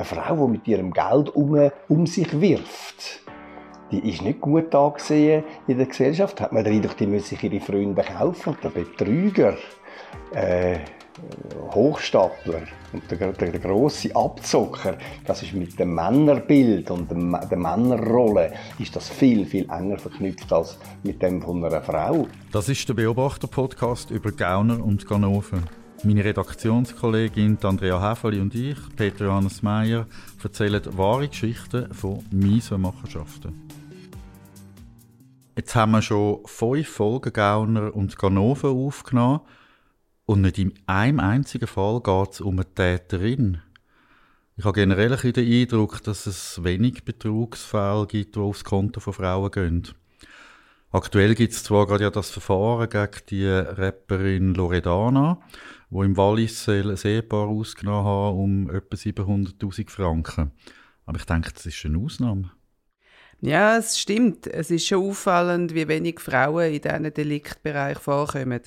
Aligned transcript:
Eine 0.00 0.06
Frau, 0.06 0.46
die 0.46 0.52
mit 0.52 0.66
ihrem 0.66 0.92
Geld 0.94 1.28
um, 1.36 1.70
um 1.88 2.06
sich 2.06 2.40
wirft, 2.40 3.20
die 3.90 4.08
ist 4.08 4.22
nicht 4.22 4.40
gut 4.40 4.74
angesehen 4.74 5.44
in 5.66 5.76
der 5.76 5.88
Gesellschaft. 5.88 6.40
Hat 6.40 6.52
man 6.52 6.64
den 6.64 6.80
die 6.98 7.06
müssen 7.06 7.26
sich 7.26 7.44
ihre 7.44 7.60
Freunde 7.60 8.02
kaufen. 8.02 8.56
Der 8.62 8.70
Betrüger, 8.70 9.58
äh, 10.32 10.78
Hochstapler 11.74 12.62
und 12.94 13.10
der, 13.10 13.32
der, 13.32 13.50
der 13.50 13.60
grosse 13.60 14.16
Abzocker, 14.16 14.96
das 15.26 15.42
ist 15.42 15.52
mit 15.52 15.78
dem 15.78 15.94
Männerbild 15.94 16.90
und 16.90 17.10
dem, 17.10 17.36
der 17.50 17.58
Männerrolle 17.58 18.54
ist 18.78 18.96
das 18.96 19.10
viel, 19.10 19.44
viel 19.44 19.68
enger 19.70 19.98
verknüpft 19.98 20.50
als 20.50 20.78
mit 21.02 21.20
dem 21.20 21.42
von 21.42 21.62
einer 21.62 21.82
Frau. 21.82 22.26
Das 22.52 22.70
ist 22.70 22.88
der 22.88 22.94
Beobachter-Podcast 22.94 24.10
über 24.10 24.32
Gauner 24.32 24.82
und 24.82 25.06
Ganoven. 25.06 25.79
Meine 26.02 26.24
Redaktionskollegin 26.24 27.58
Andrea 27.62 28.00
Häfeli 28.00 28.40
und 28.40 28.54
ich, 28.54 28.78
Peter 28.96 29.26
Johannes 29.26 29.62
Meyer, 29.62 30.06
erzählen 30.42 30.82
wahre 30.96 31.28
Geschichten 31.28 31.92
von 31.92 32.24
miesen 32.30 32.80
Machenschaften. 32.80 33.68
Jetzt 35.56 35.74
haben 35.74 35.92
wir 35.92 36.00
schon 36.00 36.40
fünf 36.46 36.88
Folgen 36.88 37.34
Gauner 37.34 37.94
und 37.94 38.16
Ganoven 38.16 38.70
aufgenommen 38.70 39.40
und 40.24 40.40
nicht 40.40 40.56
in 40.56 40.72
einem 40.86 41.20
einzigen 41.20 41.66
Fall 41.66 42.00
geht 42.00 42.32
es 42.32 42.40
um 42.40 42.54
eine 42.54 42.74
Täterin. 42.74 43.60
Ich 44.56 44.64
habe 44.64 44.80
generell 44.80 45.12
ein 45.12 45.32
den 45.34 45.52
Eindruck, 45.52 46.02
dass 46.02 46.24
es 46.24 46.64
wenig 46.64 47.04
Betrugsfälle 47.04 48.06
gibt, 48.06 48.36
die 48.36 48.40
aufs 48.40 48.64
Konto 48.64 49.00
von 49.00 49.12
Frauen 49.12 49.50
gehen. 49.50 49.88
Aktuell 50.92 51.34
gibt 51.34 51.52
es 51.52 51.62
zwar 51.62 51.86
gerade 51.86 52.04
ja 52.04 52.10
das 52.10 52.30
Verfahren 52.30 52.88
gegen 52.88 53.26
die 53.28 53.46
Rapperin 53.46 54.54
Loredana, 54.54 55.38
wo 55.90 56.02
im 56.02 56.16
Wallis 56.16 56.68
ein 56.68 56.96
Ehepaar 56.96 57.48
ausgenommen 57.48 58.04
haben 58.04 58.38
um 58.38 58.70
etwa 58.70 58.96
700'000 58.96 59.90
Franken. 59.90 60.52
Aber 61.04 61.18
ich 61.18 61.24
denke, 61.24 61.52
das 61.52 61.66
ist 61.66 61.84
eine 61.84 61.98
Ausnahme. 61.98 62.52
Ja, 63.40 63.78
es 63.78 63.98
stimmt. 63.98 64.46
Es 64.46 64.70
ist 64.70 64.86
schon 64.86 65.08
auffallend, 65.08 65.74
wie 65.74 65.88
wenig 65.88 66.20
Frauen 66.20 66.72
in 66.72 66.80
diesen 66.80 67.12
Deliktbereich 67.12 67.98
vorkommen. 67.98 68.60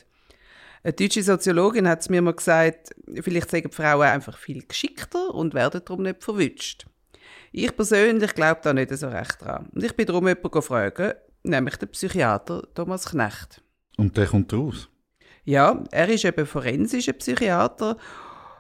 Eine 0.83 0.93
deutsche 0.93 1.23
Soziologin 1.23 1.87
hat 1.87 2.01
es 2.01 2.09
mir 2.09 2.21
mal 2.21 2.33
gesagt, 2.33 2.89
vielleicht 3.21 3.51
sagen 3.51 3.69
die 3.69 3.75
Frauen 3.75 4.07
einfach 4.07 4.37
viel 4.37 4.65
geschickter 4.65 5.33
und 5.33 5.53
werden 5.53 5.81
darum 5.85 6.03
nicht 6.03 6.23
verwünscht. 6.23 6.85
Ich 7.53 7.73
persönlich 7.73 8.33
glaube 8.33 8.61
da 8.63 8.73
nicht 8.73 8.89
so 8.97 9.07
recht 9.07 9.41
dran. 9.41 9.69
Und 9.73 9.83
ich 9.83 9.95
bin 9.95 10.07
darum 10.07 10.27
jemanden 10.27 10.61
fragen, 10.61 11.13
nämlich 11.43 11.77
den 11.77 11.89
Psychiater 11.89 12.67
Thomas 12.73 13.05
Knecht. 13.05 13.63
Und 13.95 14.17
der 14.17 14.25
kommt 14.25 14.51
raus? 14.51 14.89
Ja, 15.45 15.83
er 15.91 16.09
ist 16.09 16.25
eben 16.25 16.45
forensischer 16.45 17.13
Psychiater 17.13 17.97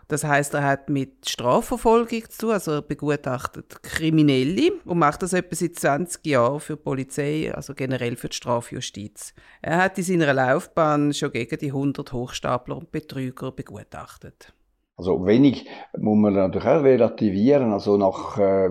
das 0.07 0.23
heißt, 0.23 0.53
er 0.53 0.63
hat 0.63 0.89
mit 0.89 1.27
Strafverfolgung 1.27 2.29
zu 2.29 2.37
tun, 2.37 2.51
also 2.51 2.71
er 2.71 2.81
begutachtet 2.81 3.81
Kriminelle 3.81 4.73
und 4.85 4.99
macht 4.99 5.23
das 5.23 5.33
etwa 5.33 5.55
seit 5.55 5.75
20 5.75 6.25
Jahren 6.25 6.59
für 6.59 6.75
die 6.75 6.83
Polizei, 6.83 7.51
also 7.53 7.73
generell 7.73 8.15
für 8.15 8.29
die 8.29 8.35
Strafjustiz. 8.35 9.33
Er 9.61 9.77
hat 9.77 9.97
in 9.97 10.03
seiner 10.03 10.33
Laufbahn 10.33 11.13
schon 11.13 11.31
gegen 11.31 11.57
die 11.57 11.69
100 11.71 12.11
Hochstapler 12.11 12.77
und 12.77 12.91
Betrüger 12.91 13.51
begutachtet. 13.51 14.53
Also 14.95 15.25
wenig 15.25 15.65
muss 15.97 16.17
man 16.17 16.35
natürlich 16.35 16.67
auch 16.67 16.83
relativieren. 16.83 17.73
Also 17.73 17.97
nach 17.97 18.37
äh, 18.37 18.69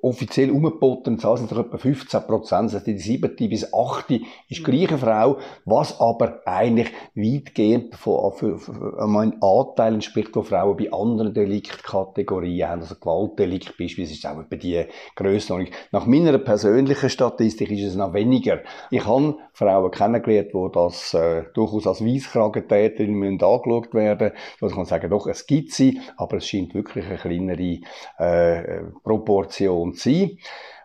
offiziell 0.00 0.52
umgebotenen 0.52 1.18
Zahlen 1.18 1.38
sind 1.38 1.52
es 1.52 1.58
etwa 1.58 1.76
15 1.76 2.20
Prozent. 2.22 2.72
Also 2.72 2.78
die 2.78 2.98
siebte 2.98 3.48
bis 3.48 3.74
achte 3.74 4.20
ist 4.48 4.64
gleiche 4.64 4.96
Frau, 4.96 5.38
was 5.64 6.00
aber 6.00 6.40
eigentlich 6.46 6.92
weitgehend 7.16 7.96
von, 7.96 8.32
für, 8.32 8.58
für, 8.58 9.00
einen 9.00 9.42
Anteil 9.42 9.94
entspricht, 9.94 10.36
wo 10.36 10.42
Frauen 10.42 10.76
bei 10.76 10.92
anderen 10.92 11.34
Deliktkategorien 11.34 12.68
haben. 12.68 12.80
Also 12.82 12.94
Gewaltdelikt 12.94 13.76
beispielsweise 13.76 14.30
auch 14.30 14.40
etwa 14.40 14.56
die 14.56 14.84
Grössenordnung. 15.16 15.74
Nach 15.90 16.06
meiner 16.06 16.38
persönlichen 16.38 17.10
Statistik 17.10 17.72
ist 17.72 17.82
es 17.82 17.96
noch 17.96 18.14
weniger. 18.14 18.60
Ich 18.92 19.04
habe 19.04 19.36
Frauen 19.52 19.90
kennengelernt, 19.90 20.50
wo 20.52 20.68
das 20.68 21.12
äh, 21.14 21.42
durchaus 21.54 21.88
als 21.88 22.04
Weisskragentäterin 22.04 23.24
angeschaut 23.24 23.94
werden 23.94 24.28
müssen. 24.28 24.36
Also 24.60 24.66
ich 24.66 24.74
kann 24.76 24.84
sagen, 24.84 25.10
doch, 25.10 25.26
es 25.26 25.46
gibt 25.46 25.55
gibt 25.56 25.72
sie, 25.72 26.00
aber 26.16 26.38
es 26.38 26.48
scheint 26.48 26.74
wirklich 26.74 27.06
eine 27.06 27.18
kleinere 27.18 27.80
äh, 28.18 28.82
Proportion 29.02 29.94
zu 29.94 30.10
sein, 30.10 30.38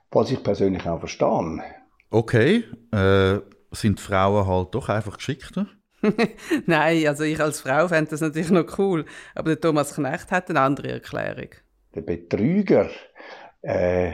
was 0.10 0.32
ich 0.32 0.44
persönlich 0.44 0.86
auch 0.88 1.00
verstehe. 1.00 1.64
Okay, 2.10 2.64
äh, 2.92 3.40
sind 3.72 4.00
Frauen 4.00 4.48
halt 4.48 4.76
doch 4.76 4.90
einfach 4.90 5.18
geschickter? 5.18 5.68
Nein, 6.66 7.08
also 7.08 7.24
ich 7.24 7.40
als 7.40 7.62
Frau 7.62 7.88
fände 7.88 8.12
das 8.12 8.22
natürlich 8.22 8.50
noch 8.50 8.78
cool, 8.78 9.06
aber 9.36 9.50
der 9.50 9.62
Thomas 9.62 9.96
Knecht 9.96 10.32
hat 10.32 10.50
eine 10.50 10.60
andere 10.60 10.94
Erklärung. 10.94 11.50
Der 11.94 12.02
Betrüger, 12.02 12.90
äh, 13.62 14.14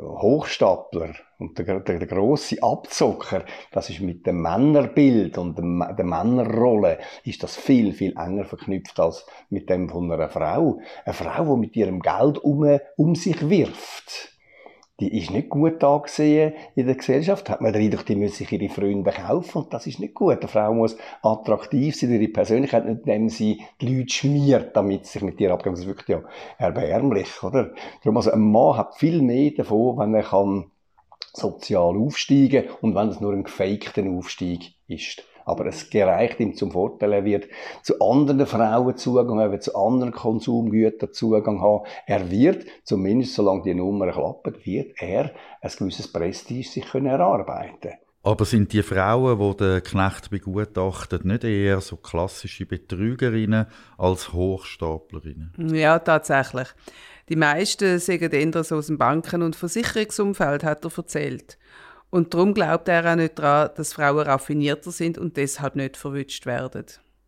Hochstapler 0.00 1.14
und 1.38 1.58
der, 1.58 1.80
der, 1.80 1.98
der 1.98 2.06
große 2.06 2.62
Abzocker, 2.62 3.44
das 3.72 3.90
ist 3.90 4.00
mit 4.00 4.26
dem 4.26 4.40
Männerbild 4.40 5.38
und 5.38 5.58
dem, 5.58 5.84
der 5.96 6.04
Männerrolle 6.04 6.98
ist 7.24 7.42
das 7.42 7.56
viel, 7.56 7.92
viel 7.92 8.14
enger 8.16 8.44
verknüpft 8.44 8.98
als 9.00 9.26
mit 9.50 9.68
dem 9.68 9.88
von 9.88 10.10
einer 10.10 10.28
Frau. 10.28 10.80
Eine 11.04 11.14
Frau, 11.14 11.54
die 11.54 11.60
mit 11.60 11.76
ihrem 11.76 12.00
Geld 12.00 12.38
um, 12.38 12.78
um 12.96 13.14
sich 13.14 13.48
wirft 13.48 14.35
die 15.00 15.18
ist 15.18 15.30
nicht 15.30 15.50
gut 15.50 15.84
angesehen 15.84 16.54
in 16.74 16.86
der 16.86 16.94
Gesellschaft. 16.94 17.50
Hat 17.50 17.60
man 17.60 17.72
den 17.72 17.82
Eindruck, 17.82 18.06
die 18.06 18.16
müssen 18.16 18.36
sich 18.36 18.52
ihre 18.52 18.72
Freunde 18.72 19.10
kaufen 19.10 19.62
und 19.62 19.74
das 19.74 19.86
ist 19.86 20.00
nicht 20.00 20.14
gut. 20.14 20.38
Eine 20.40 20.48
Frau 20.48 20.72
muss 20.72 20.96
attraktiv 21.22 21.94
sein, 21.94 22.12
ihre 22.12 22.28
Persönlichkeit, 22.28 22.86
nicht 22.86 23.00
indem 23.00 23.28
sie 23.28 23.60
die 23.80 23.94
Leute 23.94 24.12
schmiert, 24.12 24.76
damit 24.76 25.04
sie 25.04 25.12
sich 25.12 25.22
mit 25.22 25.40
ihr 25.40 25.52
abgeben. 25.52 25.74
Das 25.74 25.80
ist 25.80 25.88
wirklich 25.88 26.08
ja 26.08 26.22
erbärmlich, 26.58 27.42
oder? 27.42 27.72
Darum, 28.02 28.16
also 28.16 28.30
ein 28.30 28.40
Mann 28.40 28.76
hat 28.78 28.96
viel 28.96 29.20
mehr 29.20 29.50
davon, 29.50 29.98
wenn 29.98 30.14
er 30.14 30.22
kann 30.22 30.70
sozial 31.34 31.96
aufsteigen 31.96 32.64
und 32.80 32.94
wenn 32.94 33.08
es 33.08 33.20
nur 33.20 33.32
ein 33.32 33.44
gefakter 33.44 34.02
Aufstieg 34.08 34.74
ist 34.88 35.22
aber 35.46 35.66
es 35.66 35.88
gereicht 35.88 36.40
ihm 36.40 36.54
zum 36.54 36.72
Vorteil. 36.72 37.12
Er 37.14 37.24
wird 37.24 37.48
zu 37.82 37.98
anderen 38.00 38.46
Frauen 38.46 38.96
Zugang 38.96 39.40
haben, 39.40 39.60
zu 39.60 39.74
anderen 39.74 40.12
Konsumgütern 40.12 41.12
Zugang 41.12 41.62
haben. 41.62 41.86
Er 42.06 42.30
wird, 42.30 42.66
zumindest 42.84 43.34
solange 43.34 43.62
die 43.62 43.74
Nummer 43.74 44.12
klappt, 44.12 44.66
wird 44.66 45.00
er 45.00 45.30
ein 45.62 45.70
gewisses 45.78 46.12
Prestige 46.12 46.68
sich 46.68 46.84
können 46.84 47.06
erarbeiten 47.06 47.94
aber 48.26 48.44
sind 48.44 48.72
die 48.72 48.82
Frauen, 48.82 49.38
die 49.38 49.56
den 49.56 49.82
Knecht 49.84 50.30
begutachten, 50.30 51.20
nicht 51.22 51.44
eher 51.44 51.80
so 51.80 51.96
klassische 51.96 52.66
Betrügerinnen 52.66 53.66
als 53.98 54.32
Hochstaplerinnen? 54.32 55.52
Ja, 55.72 56.00
tatsächlich. 56.00 56.66
Die 57.28 57.36
meisten 57.36 58.00
sagen 58.00 58.32
eher 58.32 58.64
so 58.64 58.76
aus 58.76 58.88
dem 58.88 58.98
Banken- 58.98 59.42
und 59.42 59.54
Versicherungsumfeld, 59.54 60.64
hat 60.64 60.84
er 60.84 60.90
erzählt. 60.96 61.56
Und 62.16 62.32
darum 62.32 62.54
glaubt 62.54 62.88
er 62.88 63.12
auch 63.12 63.16
nicht 63.16 63.38
daran, 63.38 63.72
dass 63.76 63.92
Frauen 63.92 64.20
raffinierter 64.20 64.90
sind 64.90 65.18
und 65.18 65.36
deshalb 65.36 65.76
nicht 65.76 65.98
verwünscht 65.98 66.46
werden. 66.46 66.86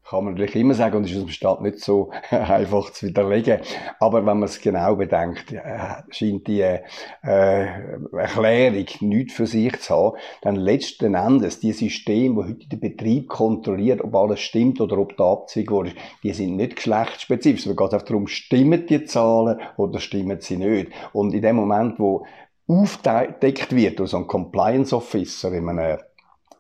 Kann 0.09 0.25
man 0.25 0.33
natürlich 0.33 0.57
immer 0.57 0.73
sagen, 0.73 0.97
und 0.97 1.05
ist 1.05 1.15
aus 1.15 1.25
dem 1.25 1.29
Staat 1.29 1.61
nicht 1.61 1.81
so 1.81 2.11
einfach 2.31 2.91
zu 2.93 3.09
widerlegen. 3.09 3.61
Aber 4.01 4.25
wenn 4.25 4.39
man 4.39 4.45
es 4.45 4.59
genau 4.63 4.97
bedenkt, 4.97 5.53
äh, 5.53 5.61
scheint 6.09 6.47
die 6.47 6.63
äh, 6.63 6.81
Erklärung 7.21 8.87
nichts 9.01 9.35
für 9.35 9.47
sich 9.47 9.79
zu 9.79 9.95
haben, 9.95 10.17
dann 10.41 10.57
letzten 10.57 11.15
Endes, 11.15 11.61
die 11.61 11.73
Systeme, 11.73 12.43
die 12.43 12.49
heute 12.49 12.69
den 12.71 12.81
Betrieb 12.81 13.29
kontrolliert, 13.29 14.01
ob 14.01 14.15
alles 14.15 14.41
stimmt 14.41 14.81
oder 14.81 14.97
ob 14.97 15.19
der 15.19 15.27
Abzweig 15.27 15.71
wurde, 15.71 15.93
die 16.23 16.33
sind 16.33 16.57
nicht 16.57 16.77
geschlechtsspezifisch. 16.77 17.67
Es 17.67 17.77
geht 17.77 17.93
einfach 17.93 18.07
darum, 18.07 18.27
stimmen 18.27 18.87
die 18.87 19.05
Zahlen 19.05 19.61
oder 19.77 20.01
stimmen 20.01 20.41
sie 20.41 20.57
nicht. 20.57 20.91
Und 21.13 21.35
in 21.35 21.43
dem 21.43 21.57
Moment, 21.57 21.99
wo 21.99 22.25
aufdeckt 22.69 23.75
wird 23.75 23.99
durch 23.99 24.11
so 24.11 24.19
einen 24.19 24.27
Compliance 24.27 24.95
Officer 24.95 25.53
in 25.53 25.69
einem 25.69 25.99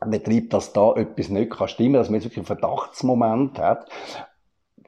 Betrieb, 0.06 0.50
dass 0.50 0.72
da 0.72 0.94
etwas 0.94 1.28
nicht 1.28 1.50
kann 1.50 1.68
stimmen, 1.68 1.94
dass 1.94 2.08
man 2.08 2.14
jetzt 2.14 2.24
wirklich 2.24 2.38
einen 2.38 2.46
Verdachtsmoment 2.46 3.58
hat, 3.58 3.88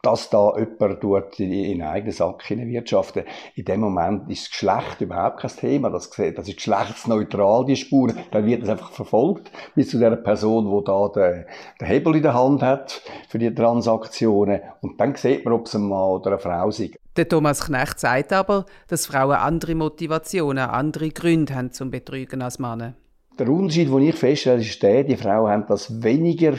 dass 0.03 0.31
da 0.31 0.55
jemand 0.57 1.01
tut 1.01 1.39
in 1.41 1.83
einen 1.83 1.83
eigenen 1.83 2.13
Sack 2.13 2.49
wirtschaften. 2.49 3.25
In 3.55 3.67
dem 3.67 3.81
Moment 3.81 4.31
ist 4.31 4.45
das 4.45 4.51
Geschlecht 4.51 5.01
überhaupt 5.01 5.41
kein 5.41 5.51
Thema. 5.51 5.91
Das, 5.91 6.09
das 6.09 6.49
ist 6.49 6.57
geschlechtsneutral, 6.57 7.67
die 7.67 7.77
Spuren. 7.77 8.17
Dann 8.31 8.47
wird 8.47 8.63
es 8.63 8.69
einfach 8.71 8.93
verfolgt 8.93 9.51
bis 9.75 9.91
zu 9.91 9.99
der 9.99 10.17
Person, 10.17 10.71
wo 10.71 10.81
da 10.81 11.09
den, 11.09 11.45
den 11.81 11.87
Hebel 11.87 12.17
in 12.17 12.23
der 12.23 12.35
Hand 12.35 12.63
hat 12.63 13.03
für 13.29 13.39
die 13.39 13.55
Transaktionen. 13.55 14.61
Und 14.81 14.99
dann 15.01 15.15
sieht 15.17 15.45
man, 15.45 15.53
ob 15.53 15.67
es 15.67 15.75
ein 15.75 15.83
Mann 15.83 16.11
oder 16.11 16.31
eine 16.31 16.39
Frau 16.39 16.69
ist. 16.69 16.81
Der 17.21 17.29
Thomas 17.29 17.67
Knecht 17.67 18.01
sagt 18.01 18.33
aber, 18.33 18.65
dass 18.89 19.05
Frauen 19.05 19.37
andere 19.37 19.75
Motivationen, 19.75 20.71
andere 20.71 21.11
Gründe 21.11 21.55
haben 21.55 21.71
zum 21.71 21.91
Betrügen 21.91 22.41
als 22.41 22.59
Männer. 22.59 22.95
Der 23.39 23.47
Unterschied, 23.47 23.91
den 23.91 24.01
ich 24.01 24.15
feststelle, 24.15 24.63
ist 24.63 24.83
der, 24.83 25.05
die 25.05 25.19
Frauen 25.19 25.51
haben 25.51 25.67
das 25.69 26.03
weniger 26.03 26.55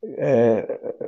äh, 0.00 0.64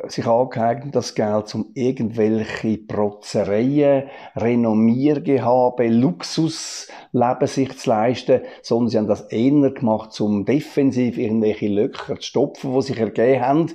sich 0.06 0.24
angeeignet, 0.24 0.94
das 0.94 1.16
Geld, 1.16 1.52
um 1.56 1.72
irgendwelche 1.74 2.78
Protzereien, 2.78 4.04
Renommiergehabe, 4.36 5.88
Luxusleben 5.88 7.48
sich 7.48 7.76
zu 7.76 7.90
leisten, 7.90 8.42
sondern 8.62 8.88
sie 8.88 8.98
haben 8.98 9.08
das 9.08 9.22
eher 9.22 9.72
gemacht, 9.72 10.20
um 10.20 10.44
defensiv 10.44 11.18
irgendwelche 11.18 11.66
Löcher 11.66 12.20
zu 12.20 12.22
stopfen, 12.22 12.72
die 12.72 12.82
sich 12.82 13.00
ergeben 13.00 13.40
haben 13.40 13.70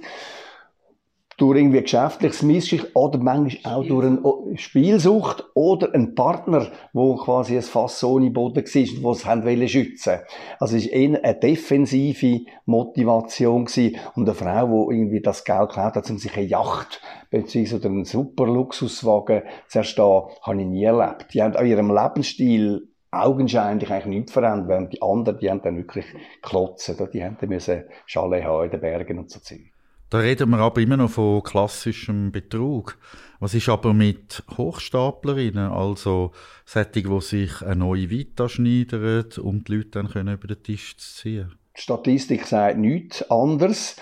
durch 1.41 1.57
irgendwie 1.57 1.81
geschäftliches 1.81 2.43
Missgeschick 2.43 2.95
oder 2.95 3.17
manchmal 3.17 3.73
auch 3.73 3.83
durch 3.83 4.05
eine 4.05 4.57
Spielsucht 4.57 5.43
oder 5.55 5.91
ein 5.95 6.13
Partner, 6.13 6.67
wo 6.93 7.15
quasi 7.15 7.55
ein 7.55 7.63
Fass 7.63 8.03
ohne 8.03 8.29
Boden 8.29 8.63
war, 8.63 9.03
wo 9.03 9.11
es 9.11 9.25
haben 9.25 9.67
schützen 9.67 10.19
Also 10.59 10.77
es 10.77 10.85
war 10.85 10.93
eher 10.93 11.23
eine 11.23 11.39
defensive 11.39 12.41
Motivation 12.65 13.65
gewesen. 13.65 13.97
und 14.13 14.29
eine 14.29 14.35
Frau, 14.35 14.89
die 14.91 14.97
irgendwie 14.97 15.21
das 15.21 15.43
Geld 15.43 15.69
geklaut 15.69 15.95
hat, 15.95 16.11
um 16.11 16.19
sich 16.19 16.37
eine 16.37 16.45
Yacht 16.45 17.01
beziehungsweise 17.31 17.87
einen 17.87 18.05
super 18.05 18.45
Luxuswagen 18.45 19.41
zu 19.67 19.79
erstehen, 19.79 20.21
habe 20.43 20.61
ich 20.61 20.67
nie 20.67 20.83
erlebt. 20.83 21.33
Die 21.33 21.41
haben 21.41 21.55
an 21.55 21.65
ihrem 21.65 21.89
Lebensstil 21.89 22.87
augenscheinlich 23.09 23.89
eigentlich 23.89 24.05
nichts 24.05 24.31
verändert, 24.33 24.67
während 24.67 24.93
die 24.93 25.01
anderen, 25.01 25.39
die 25.39 25.49
haben 25.49 25.61
dann 25.63 25.77
wirklich 25.77 26.05
klotzen, 26.43 26.97
die 27.11 27.23
haben 27.23 27.37
dann 27.41 27.49
müssen 27.49 27.85
Chalet 28.05 28.43
haben 28.43 28.65
in 28.65 28.71
den 28.71 28.81
Bergen 28.81 29.17
und 29.17 29.31
so 29.31 29.39
Zeug. 29.39 29.70
Da 30.11 30.17
reden 30.17 30.49
wir 30.49 30.59
aber 30.59 30.81
immer 30.81 30.97
noch 30.97 31.11
von 31.11 31.41
klassischem 31.41 32.33
Betrug. 32.33 32.97
Was 33.39 33.53
ist 33.53 33.69
aber 33.69 33.93
mit 33.93 34.43
Hochstaplerinnen, 34.57 35.71
also 35.71 36.33
solche, 36.65 37.03
die 37.03 37.21
sich 37.21 37.61
eine 37.61 37.77
neue 37.77 38.09
Vita 38.09 38.49
schneidern, 38.49 39.27
um 39.41 39.63
die 39.63 39.77
Leute 39.77 39.91
dann 39.91 40.09
können 40.09 40.33
über 40.33 40.49
den 40.49 40.61
Tisch 40.61 40.97
zu 40.97 41.21
ziehen? 41.21 41.53
Die 41.77 41.81
Statistik 41.81 42.45
sagt 42.45 42.77
nichts 42.77 43.31
anderes. 43.31 43.95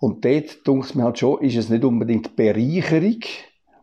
Und 0.00 0.24
dort, 0.24 0.66
denke 0.66 0.88
ich 0.88 0.94
mir 0.96 1.04
halt 1.04 1.20
schon, 1.20 1.40
ist 1.42 1.56
es 1.56 1.68
nicht 1.68 1.84
unbedingt 1.84 2.34
Bereicherung, 2.34 3.20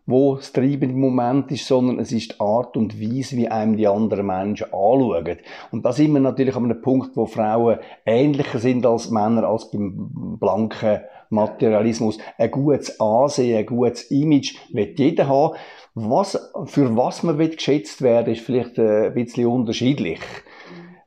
wo 0.10 0.36
das 0.36 0.52
treibende 0.52 0.96
Moment 0.96 1.52
ist, 1.52 1.68
sondern 1.68 2.00
es 2.00 2.12
ist 2.12 2.32
die 2.32 2.40
Art 2.40 2.76
und 2.76 3.00
Weise, 3.00 3.38
wie 3.38 3.48
einem 3.48 3.78
die 3.78 3.88
anderen 3.88 4.26
Menschen 4.26 4.66
anschauen. 4.66 5.38
Und 5.72 5.86
da 5.86 5.94
sind 5.94 6.14
wir 6.14 6.20
natürlich 6.20 6.56
an 6.56 6.66
einem 6.66 6.82
Punkt, 6.82 7.16
wo 7.16 7.28
Frauen 7.28 7.78
ähnlicher 8.06 8.60
sind 8.60 8.86
als 8.86 9.12
Männer, 9.12 9.44
als 9.44 9.70
beim 9.70 10.38
blanken 10.40 11.02
Materialismus. 11.30 12.18
Ein 12.38 12.50
gutes 12.50 13.00
Ansehen, 13.00 13.60
ein 13.60 13.66
gutes 13.66 14.10
Image 14.10 14.56
wird 14.74 14.98
jeder 14.98 15.28
haben. 15.28 15.56
Was, 15.94 16.52
für 16.66 16.96
was 16.98 17.24
man 17.24 17.38
geschätzt 17.38 18.02
werden 18.02 18.34
ist 18.34 18.42
vielleicht 18.42 18.78
äh, 18.80 19.08
ein 19.08 19.14
bisschen 19.14 19.46
unterschiedlich 19.46 20.20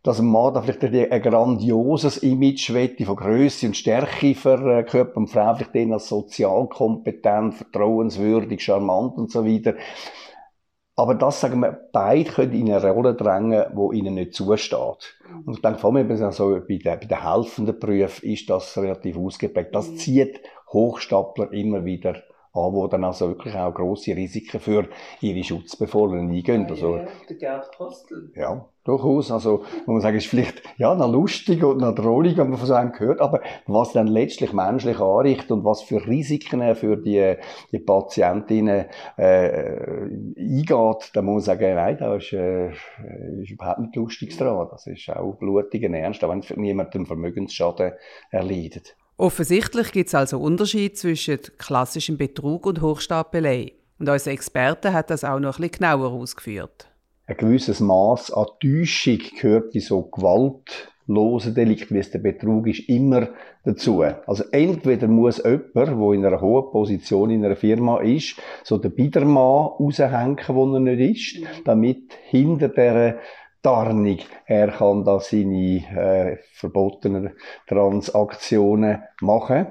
dass 0.02 0.18
ein 0.18 0.26
Mann 0.26 0.52
da 0.52 0.62
vielleicht 0.62 0.82
ein 0.82 1.22
grandioses 1.22 2.18
Image 2.18 2.72
wette 2.74 3.04
von 3.04 3.16
Größe 3.16 3.66
und 3.66 3.76
Stärke 3.76 4.34
verkörpert 4.34 5.16
und 5.16 5.28
Frau 5.28 5.54
vielleicht 5.54 5.74
den 5.74 5.92
als 5.92 6.08
sozial 6.08 6.68
kompetent, 6.68 7.54
vertrauenswürdig, 7.54 8.62
charmant 8.62 9.16
und 9.16 9.30
so 9.30 9.46
weiter. 9.46 9.74
Aber 10.94 11.14
das, 11.14 11.40
sagen 11.40 11.60
wir, 11.60 11.88
beide 11.92 12.30
können 12.30 12.52
in 12.52 12.72
eine 12.72 12.90
Rolle 12.90 13.14
drängen, 13.14 13.64
die 13.72 13.98
ihnen 13.98 14.14
nicht 14.14 14.34
zusteht. 14.34 15.16
Und 15.46 15.54
ich 15.54 15.62
denke, 15.62 15.78
vor 15.78 15.94
allem 15.94 16.10
also 16.10 16.60
bei 16.68 16.76
den, 16.76 16.82
bei 16.82 16.96
den 16.96 17.22
helfenden 17.22 17.78
Berufen 17.78 18.28
ist 18.28 18.50
das 18.50 18.76
relativ 18.76 19.16
ausgeprägt. 19.16 19.74
Das 19.74 19.88
mhm. 19.88 19.96
zieht 19.96 20.40
Hochstapler 20.72 21.52
immer 21.52 21.84
wieder 21.84 22.22
an, 22.54 22.74
die 22.74 22.88
dann 22.90 23.04
also 23.04 23.28
wirklich 23.28 23.54
auch 23.54 23.72
grosse 23.72 24.14
Risiken 24.14 24.60
für 24.60 24.88
ihre 25.20 25.42
Schutzbefohlenen 25.42 26.30
eingehen. 26.30 26.66
Also, 26.68 26.96
ja, 26.96 27.06
der 27.28 27.36
Gerd 27.36 27.70
Postel. 27.72 28.30
Ja, 28.34 28.68
durchaus. 28.84 29.30
Also, 29.30 29.64
wo 29.86 29.92
man 29.92 30.02
sagen, 30.02 30.18
ist 30.18 30.26
vielleicht, 30.26 30.62
ja, 30.76 30.94
noch 30.94 31.10
lustig 31.10 31.64
und 31.64 31.78
noch 31.78 31.94
drollig, 31.94 32.36
wenn 32.36 32.50
man 32.50 32.58
von 32.58 32.66
so 32.66 32.74
einem 32.74 32.92
gehört, 32.92 33.20
aber 33.20 33.40
was 33.66 33.92
dann 33.92 34.06
letztlich 34.06 34.52
menschlich 34.52 35.00
anrichtet 35.00 35.50
und 35.50 35.64
was 35.64 35.82
für 35.82 36.06
Risiken 36.06 36.74
für 36.74 36.96
die, 36.96 37.36
die 37.72 37.78
Patientinnen, 37.78 38.84
äh, 39.16 40.08
eingeht, 40.36 41.10
da 41.14 41.22
muss 41.22 41.34
man 41.34 41.40
sagen, 41.40 41.74
nein, 41.74 41.96
da 41.98 42.16
ist, 42.16 42.32
äh, 42.34 42.70
ist 43.40 43.50
überhaupt 43.50 43.80
nicht 43.80 43.96
Lustiges 43.96 44.36
dran. 44.36 44.68
Das 44.70 44.86
ist 44.86 45.08
auch 45.08 45.36
blutigen 45.36 45.94
Ernst, 45.94 46.22
auch 46.22 46.30
wenn 46.30 46.42
niemand 46.56 46.94
einen 46.94 47.06
Vermögensschaden 47.06 47.92
erleidet. 48.30 48.94
Offensichtlich 49.16 49.92
gibt 49.92 50.08
es 50.08 50.14
also 50.14 50.38
Unterschied 50.40 50.96
zwischen 50.96 51.38
klassischem 51.58 52.16
Betrug 52.16 52.66
und 52.66 52.80
Hochstapelei. 52.80 53.72
Und 53.98 54.08
unser 54.08 54.32
Experte 54.32 54.92
hat 54.92 55.10
das 55.10 55.22
auch 55.22 55.38
noch 55.38 55.58
ein 55.58 55.68
bisschen 55.68 55.78
genauer 55.78 56.10
ausgeführt. 56.10 56.88
Ein 57.26 57.36
gewisses 57.36 57.78
Maß 57.78 58.32
an 58.32 58.46
Täuschung 58.60 59.20
gehört 59.40 59.72
bei 59.72 59.78
so 59.78 60.02
gewaltlosen 60.02 61.54
Delikten, 61.54 61.94
wie 61.94 62.00
es 62.00 62.10
der 62.10 62.18
Betrug 62.18 62.66
ist, 62.66 62.88
immer 62.88 63.28
dazu. 63.64 64.02
Also 64.02 64.42
entweder 64.50 65.06
muss 65.06 65.40
jemand, 65.44 65.74
der 65.74 66.12
in 66.12 66.26
einer 66.26 66.40
hohen 66.40 66.72
Position 66.72 67.30
in 67.30 67.44
einer 67.44 67.54
Firma 67.54 68.00
ist, 68.00 68.36
so 68.64 68.76
den 68.76 68.90
Biedermann 68.90 69.68
raushängen, 69.78 70.40
wo 70.48 70.74
er 70.74 70.80
nicht 70.80 71.38
ist, 71.38 71.46
damit 71.64 72.12
hinter 72.24 72.68
dieser 72.70 73.18
Tarnung. 73.62 74.18
Er 74.46 74.68
kann 74.68 75.04
da 75.04 75.20
seine 75.20 75.76
äh, 75.76 76.38
verbotenen 76.52 77.30
Transaktionen 77.66 79.02
machen. 79.20 79.66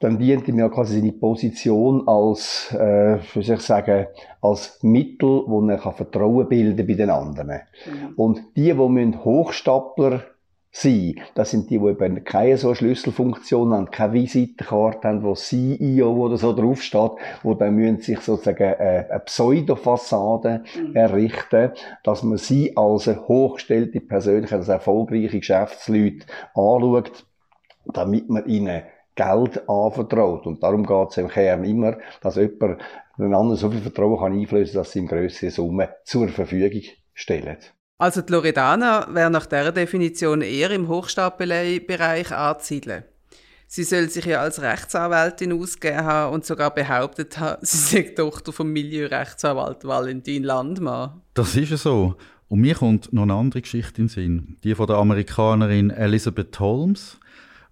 Dann 0.00 0.18
dient 0.18 0.46
ihm 0.46 0.60
ja 0.60 0.68
quasi 0.68 1.00
seine 1.00 1.12
Position 1.12 2.06
als, 2.06 2.72
äh, 2.72 3.18
wie 3.34 3.40
ich 3.40 3.60
sagen, 3.60 4.06
als 4.40 4.78
Mittel, 4.82 5.42
wo 5.46 5.66
er 5.68 5.76
kann 5.76 5.94
Vertrauen 5.94 6.48
bilden 6.48 6.86
bei 6.86 6.94
den 6.94 7.10
anderen. 7.10 7.60
Mhm. 7.84 8.14
Und 8.16 8.56
die, 8.56 8.72
die 8.72 9.18
Hochstapler 9.24 10.22
sein. 10.70 11.16
Das 11.34 11.50
sind 11.50 11.70
die, 11.70 11.78
die 11.78 11.86
eben 11.86 12.24
keine 12.24 12.56
so 12.56 12.74
Schlüsselfunktion 12.74 13.72
haben, 13.72 13.90
keine 13.90 14.12
Visitenkarte 14.12 15.08
haben, 15.08 15.22
wo 15.22 15.34
CEO 15.34 16.10
oder 16.12 16.36
so 16.36 16.54
draufsteht, 16.54 17.12
wo 17.42 17.54
dann 17.54 17.74
müssen 17.74 18.00
sich 18.00 18.20
sozusagen 18.20 18.62
äh, 18.62 19.06
eine 19.08 19.20
Pseudofassade 19.20 20.64
mhm. 20.76 20.94
errichten, 20.94 21.72
dass 22.04 22.22
man 22.22 22.38
sie 22.38 22.76
als 22.76 23.08
eine 23.08 23.26
hochgestellte 23.26 24.00
Persönlichkeit, 24.00 24.60
als 24.60 24.68
erfolgreiche 24.68 25.38
Geschäftsleute 25.38 26.26
anschaut, 26.54 27.24
damit 27.86 28.28
man 28.28 28.46
ihnen 28.46 28.82
Geld 29.14 29.68
anvertraut. 29.68 30.46
Und 30.46 30.62
darum 30.62 30.86
geht 30.86 31.10
es 31.10 31.16
im 31.16 31.28
Kern 31.28 31.64
immer, 31.64 31.96
dass 32.20 32.36
jemand 32.36 32.80
den 33.18 33.34
anderen 33.34 33.56
so 33.56 33.70
viel 33.70 33.80
Vertrauen 33.80 34.18
kann 34.18 34.38
einflößen, 34.38 34.76
dass 34.76 34.92
sie 34.92 35.00
ihm 35.00 35.08
grössere 35.08 35.50
Summen 35.50 35.88
zur 36.04 36.28
Verfügung 36.28 36.82
stellen. 37.14 37.56
Also 38.00 38.22
die 38.22 38.32
Loredana 38.32 39.08
wäre 39.10 39.28
nach 39.28 39.46
dieser 39.46 39.72
Definition 39.72 40.40
eher 40.40 40.70
im 40.70 40.86
Hochstapelei-Bereich 40.86 42.30
anzusiedeln. 42.30 43.02
Sie 43.66 43.82
soll 43.82 44.08
sich 44.08 44.24
ja 44.24 44.40
als 44.40 44.62
Rechtsanwältin 44.62 45.52
ausgegeben 45.52 46.04
haben 46.04 46.32
und 46.32 46.46
sogar 46.46 46.72
behauptet 46.72 47.38
haben, 47.38 47.58
sie 47.62 47.76
sei 47.76 48.02
Tochter 48.14 48.52
vom 48.52 48.72
Milieurechtsanwalt 48.72 49.84
Valentin 49.84 50.44
Landmann. 50.44 51.20
Das 51.34 51.56
ist 51.56 51.70
ja 51.70 51.76
so. 51.76 52.14
Und 52.46 52.60
mir 52.60 52.76
kommt 52.76 53.12
noch 53.12 53.24
eine 53.24 53.34
andere 53.34 53.62
Geschichte 53.62 54.00
in 54.00 54.08
Sinn. 54.08 54.56
Die 54.62 54.76
von 54.76 54.86
der 54.86 54.96
Amerikanerin 54.96 55.90
Elizabeth 55.90 56.58
Holmes, 56.60 57.18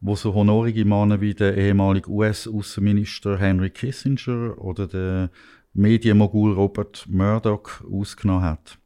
wo 0.00 0.17
so 0.17 0.34
honorige 0.34 0.84
Männer 0.84 1.20
wie 1.20 1.34
der 1.34 1.56
ehemalige 1.56 2.11
US-Außenminister 2.11 3.38
Henry 3.38 3.70
Kissinger 3.70 4.58
oder 4.58 4.88
der 4.88 5.31
Medienmogul 5.73 6.52
Robert 6.52 7.06
Murdoch 7.08 7.84
ausgenommen 7.90 8.43
hat. 8.43 8.76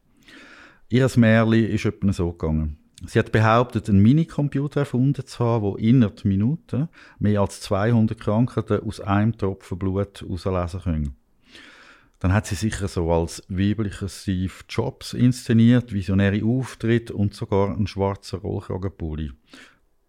Ihr 0.92 1.08
Märli 1.14 1.66
ist 1.66 1.84
etwa 1.84 2.12
so 2.12 2.32
gegangen. 2.32 2.76
Sie 3.06 3.20
hat 3.20 3.30
behauptet, 3.30 3.88
einen 3.88 4.02
Minicomputer 4.02 4.80
erfunden 4.80 5.24
zu 5.24 5.44
haben, 5.44 5.76
der 5.76 5.84
innerhalb 5.84 6.24
Minuten 6.24 6.88
mehr 7.20 7.42
als 7.42 7.60
200 7.60 8.18
Krankheiten 8.18 8.82
aus 8.84 8.98
einem 9.00 9.38
Tropfen 9.38 9.78
Blut 9.78 10.26
auslesen 10.28 10.80
können. 10.80 11.16
Dann 12.18 12.32
hat 12.32 12.48
sie 12.48 12.56
sicher 12.56 12.88
so 12.88 13.10
als 13.12 13.40
weiblicher 13.48 14.08
Steve 14.08 14.52
Jobs 14.68 15.12
inszeniert, 15.12 15.92
visionäre 15.92 16.44
Auftritt 16.44 17.12
und 17.12 17.34
sogar 17.34 17.70
einen 17.70 17.86
schwarzen 17.86 18.40
Rollkragenpulli. 18.40 19.30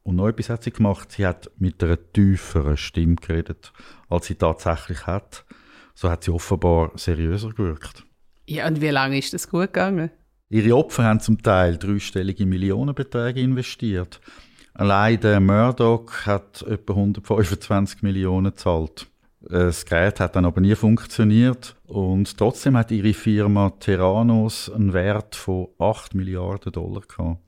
Und 0.01 0.15
noch 0.15 0.29
etwas 0.29 0.49
hat 0.49 0.63
sie 0.63 0.71
gemacht, 0.71 1.11
sie 1.11 1.27
hat 1.27 1.51
mit 1.59 1.83
einer 1.83 2.11
tieferen 2.11 2.75
Stimme 2.75 3.17
geredet, 3.17 3.71
als 4.09 4.25
sie 4.25 4.35
tatsächlich 4.35 5.05
hat. 5.05 5.45
So 5.93 6.09
hat 6.09 6.23
sie 6.23 6.31
offenbar 6.31 6.91
seriöser 6.95 7.51
gewirkt. 7.51 8.03
Ja, 8.47 8.67
und 8.67 8.81
wie 8.81 8.87
lange 8.87 9.19
ist 9.19 9.31
das 9.35 9.47
gut 9.47 9.67
gegangen? 9.73 10.09
Ihre 10.51 10.75
Opfer 10.75 11.05
haben 11.05 11.21
zum 11.21 11.41
Teil 11.41 11.77
dreistellige 11.77 12.45
Millionenbeträge 12.45 13.39
investiert. 13.39 14.19
Allein 14.73 15.17
der 15.17 15.39
Murdoch 15.39 16.25
hat 16.25 16.61
etwa 16.63 16.91
125 16.91 18.01
Millionen 18.01 18.51
gezahlt. 18.51 19.07
Das 19.39 19.85
Gerät 19.85 20.19
hat 20.19 20.35
dann 20.35 20.43
aber 20.43 20.59
nie 20.59 20.75
funktioniert 20.75 21.77
und 21.87 22.37
trotzdem 22.37 22.75
hat 22.75 22.91
ihre 22.91 23.13
Firma 23.13 23.69
Terranos 23.79 24.69
einen 24.69 24.91
Wert 24.91 25.37
von 25.37 25.69
8 25.79 26.15
Milliarden 26.15 26.73
Dollar 26.73 27.03
gehabt. 27.07 27.39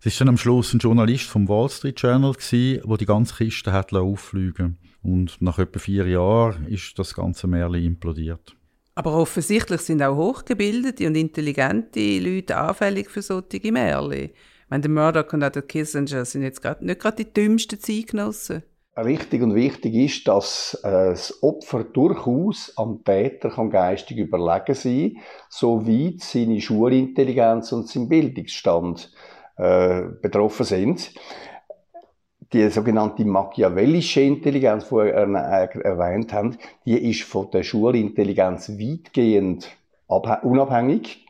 Es 0.00 0.06
ist 0.12 0.20
dann 0.20 0.28
am 0.28 0.36
Schluss 0.36 0.74
ein 0.74 0.78
Journalist 0.78 1.24
vom 1.24 1.48
Wall 1.48 1.70
Street 1.70 2.02
Journal 2.02 2.34
der 2.52 2.96
die 2.98 3.06
ganze 3.06 3.34
Kiste 3.34 3.72
hat 3.72 3.94
auffliegen 3.94 4.76
und 5.02 5.40
nach 5.40 5.58
etwa 5.58 5.78
vier 5.78 6.06
Jahren 6.06 6.66
ist 6.66 6.98
das 6.98 7.14
ganze 7.14 7.46
Märchen 7.46 7.82
implodiert. 7.82 8.54
Aber 9.00 9.14
offensichtlich 9.14 9.80
sind 9.80 10.02
auch 10.02 10.14
hochgebildete 10.14 11.06
und 11.06 11.14
intelligente 11.14 12.18
Leute 12.18 12.54
anfällig 12.54 13.08
für 13.08 13.22
solche 13.22 13.72
Märchen. 13.72 14.28
Wenn 14.68 14.82
der 14.82 14.90
Murdoch 14.90 15.32
und 15.32 15.42
auch 15.42 15.48
der 15.48 15.62
Kissinger 15.62 16.26
sind 16.26 16.42
jetzt 16.42 16.60
grad, 16.60 16.82
nicht 16.82 17.00
gerade 17.00 17.24
die 17.24 17.32
dümmsten 17.32 17.80
Zeitgenossen. 17.80 18.62
Richtig 18.98 19.40
und 19.40 19.54
wichtig 19.54 19.94
ist, 19.94 20.28
dass 20.28 20.78
äh, 20.84 20.90
das 20.90 21.42
Opfer 21.42 21.84
durchaus 21.84 22.74
am 22.76 23.02
Täter 23.02 23.48
kann 23.48 23.70
geistig 23.70 24.18
überlegen 24.18 24.74
sein, 24.74 25.16
soweit 25.48 26.20
seine 26.20 26.60
Schulintelligenz 26.60 27.72
und 27.72 27.88
sein 27.88 28.06
Bildungsstand 28.06 29.10
äh, 29.56 30.02
betroffen 30.20 30.66
sind 30.66 31.10
die 32.52 32.68
sogenannte 32.68 33.24
machiavellische 33.24 34.22
Intelligenz, 34.22 34.88
die 34.88 34.94
wir 34.94 35.12
erwähnt 35.12 36.32
haben, 36.32 36.56
die 36.84 37.10
ist 37.10 37.22
von 37.22 37.50
der 37.50 37.62
Schulintelligenz 37.62 38.70
weitgehend 38.70 39.68
unabhängig. 40.08 41.26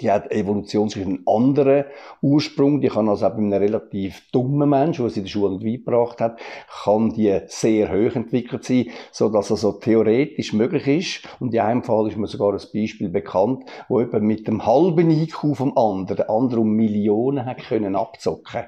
Die 0.00 0.10
hat 0.10 0.30
evolutionslich 0.30 1.04
einen 1.04 1.26
anderen 1.26 1.84
Ursprung. 2.22 2.80
Die 2.80 2.88
kann 2.88 3.08
also 3.08 3.26
auch 3.26 3.30
bei 3.30 3.38
einem 3.38 3.52
relativ 3.54 4.30
dummen 4.30 4.68
Menschen, 4.68 5.02
der 5.02 5.10
sie 5.10 5.20
in 5.20 5.24
der 5.24 5.30
Schule 5.30 5.58
nicht 5.58 5.84
beigebracht 5.84 6.20
hat, 6.20 6.38
kann 6.84 7.12
die 7.14 7.40
sehr 7.46 7.88
hoch 7.88 8.14
entwickelt 8.14 8.64
sein, 8.64 8.90
so 9.10 9.28
dass 9.30 9.50
also 9.50 9.72
theoretisch 9.72 10.52
möglich 10.52 10.86
ist. 10.86 11.28
Und 11.40 11.54
in 11.54 11.60
einem 11.60 11.82
Fall 11.82 12.06
ist 12.08 12.16
mir 12.16 12.28
sogar 12.28 12.52
ein 12.52 12.60
Beispiel 12.72 13.08
bekannt, 13.08 13.64
wo 13.88 13.98
jemand 13.98 14.22
mit 14.22 14.46
dem 14.46 14.64
halben 14.64 15.10
IQ 15.10 15.56
vom 15.56 15.76
anderen, 15.76 16.18
der 16.18 16.30
andere 16.30 16.60
um 16.60 16.70
Millionen 16.70 17.46
hat 17.46 17.58
können 17.58 17.96
abzocken. 17.96 18.64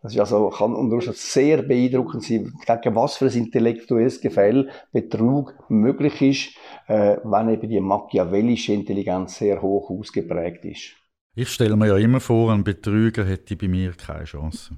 Das 0.00 0.12
ist 0.12 0.20
also, 0.20 0.50
kann 0.50 0.74
unter 0.74 1.00
sehr 1.12 1.62
beeindruckend 1.62 2.22
sein, 2.22 2.52
gegen 2.66 2.94
was 2.94 3.16
für 3.16 3.26
ein 3.26 3.32
intellektuelles 3.32 4.20
Gefäll 4.20 4.70
Betrug 4.92 5.54
möglich 5.68 6.22
ist, 6.22 6.56
äh, 6.86 7.16
wenn 7.24 7.48
eben 7.48 7.68
die 7.68 7.80
machiavellische 7.80 8.72
Intelligenz 8.72 9.38
sehr 9.38 9.60
hoch 9.60 9.90
ausgeprägt 9.90 10.64
ist. 10.64 10.94
Ich 11.34 11.48
stelle 11.48 11.76
mir 11.76 11.88
ja 11.88 11.96
immer 11.96 12.20
vor, 12.20 12.52
ein 12.52 12.64
Betrüger 12.64 13.24
hätte 13.24 13.56
bei 13.56 13.68
mir 13.68 13.92
keine 13.92 14.24
Chance. 14.24 14.76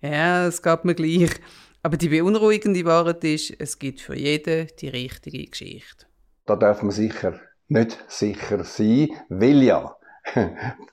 Ja, 0.00 0.46
es 0.46 0.62
gab 0.62 0.84
mir 0.84 0.94
gleich. 0.94 1.30
Aber 1.82 1.96
die 1.96 2.08
beunruhigende 2.08 2.84
Wahrheit 2.84 3.24
ist, 3.24 3.54
es 3.58 3.78
gibt 3.78 4.00
für 4.00 4.16
jeden 4.16 4.68
die 4.80 4.88
richtige 4.88 5.44
Geschichte. 5.44 6.06
Da 6.46 6.54
darf 6.54 6.82
man 6.82 6.92
sicher 6.92 7.40
nicht 7.68 7.98
sicher 8.08 8.64
sein, 8.64 9.08
weil 9.28 9.62
ja 9.62 9.96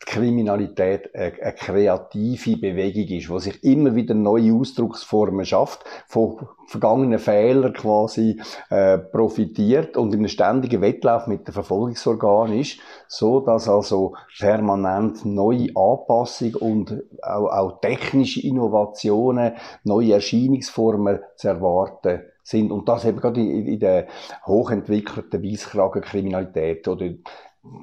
Kriminalität 0.05 1.13
eine, 1.13 1.31
kreative 1.31 2.57
Bewegung 2.57 3.03
ist, 3.03 3.29
die 3.29 3.39
sich 3.39 3.63
immer 3.63 3.95
wieder 3.95 4.13
neue 4.13 4.53
Ausdrucksformen 4.53 5.45
schafft, 5.45 5.83
von 6.07 6.48
vergangenen 6.67 7.19
Fehlern 7.19 7.74
quasi 7.74 8.41
äh, 8.69 8.98
profitiert 8.98 9.98
und 9.98 10.13
in 10.13 10.19
einem 10.19 10.27
ständigen 10.27 10.81
Wettlauf 10.81 11.27
mit 11.27 11.48
den 11.48 11.53
Verfolgungsorganen 11.53 12.59
ist, 12.59 12.79
so 13.07 13.39
dass 13.39 13.69
also 13.69 14.15
permanent 14.39 15.25
neue 15.25 15.69
Anpassungen 15.75 16.55
und 16.55 17.03
auch, 17.21 17.50
auch 17.50 17.81
technische 17.81 18.45
Innovationen, 18.45 19.53
neue 19.83 20.13
Erscheinungsformen 20.13 21.19
zu 21.36 21.48
erwarten 21.48 22.24
sind. 22.43 22.71
Und 22.71 22.89
das 22.89 23.05
eben 23.05 23.19
gerade 23.19 23.39
in, 23.39 23.67
in 23.67 23.79
der 23.79 24.07
hochentwickelten 24.45 25.43
Weisskragenkriminalität 25.43 26.88
oder 26.88 27.09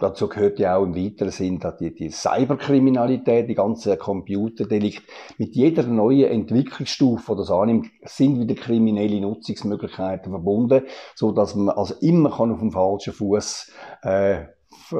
Dazu 0.01 0.29
gehört 0.29 0.59
ja 0.59 0.77
auch 0.77 0.85
im 0.85 0.97
weiteren 0.97 1.31
Sinn 1.31 1.61
die, 1.81 1.95
die 1.95 2.11
Cyberkriminalität, 2.11 3.49
die 3.49 3.55
ganze 3.55 3.99
Computerdelikt. 3.99 5.03
Mit 5.37 5.55
jeder 5.55 5.83
neuen 5.83 6.31
Entwicklungsstufe, 6.31 7.33
die 7.33 7.39
das 7.39 7.51
annimmt, 7.51 7.89
sind 8.03 8.41
wieder 8.41 8.55
kriminelle 8.55 9.21
Nutzungsmöglichkeiten 9.21 10.33
verbunden, 10.33 10.85
so 11.15 11.33
dass 11.33 11.55
man 11.55 11.77
also 11.77 11.95
immer 12.01 12.31
kann 12.31 12.53
auf 12.53 12.61
dem 12.61 12.73
falschen 12.73 13.13
Fuß 13.13 13.73
äh, 14.03 14.45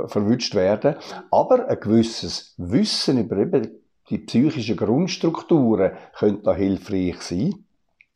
verwünscht 0.09 0.55
werden. 0.55 0.97
Aber 1.31 1.69
ein 1.69 1.81
gewisses 1.81 2.55
Wissen 2.59 3.19
über 3.19 3.39
eben 3.39 3.81
die 4.11 4.19
psychischen 4.19 4.77
Grundstrukturen 4.77 5.93
könnte 6.17 6.43
da 6.43 6.55
hilfreich 6.55 7.23
sein. 7.23 7.66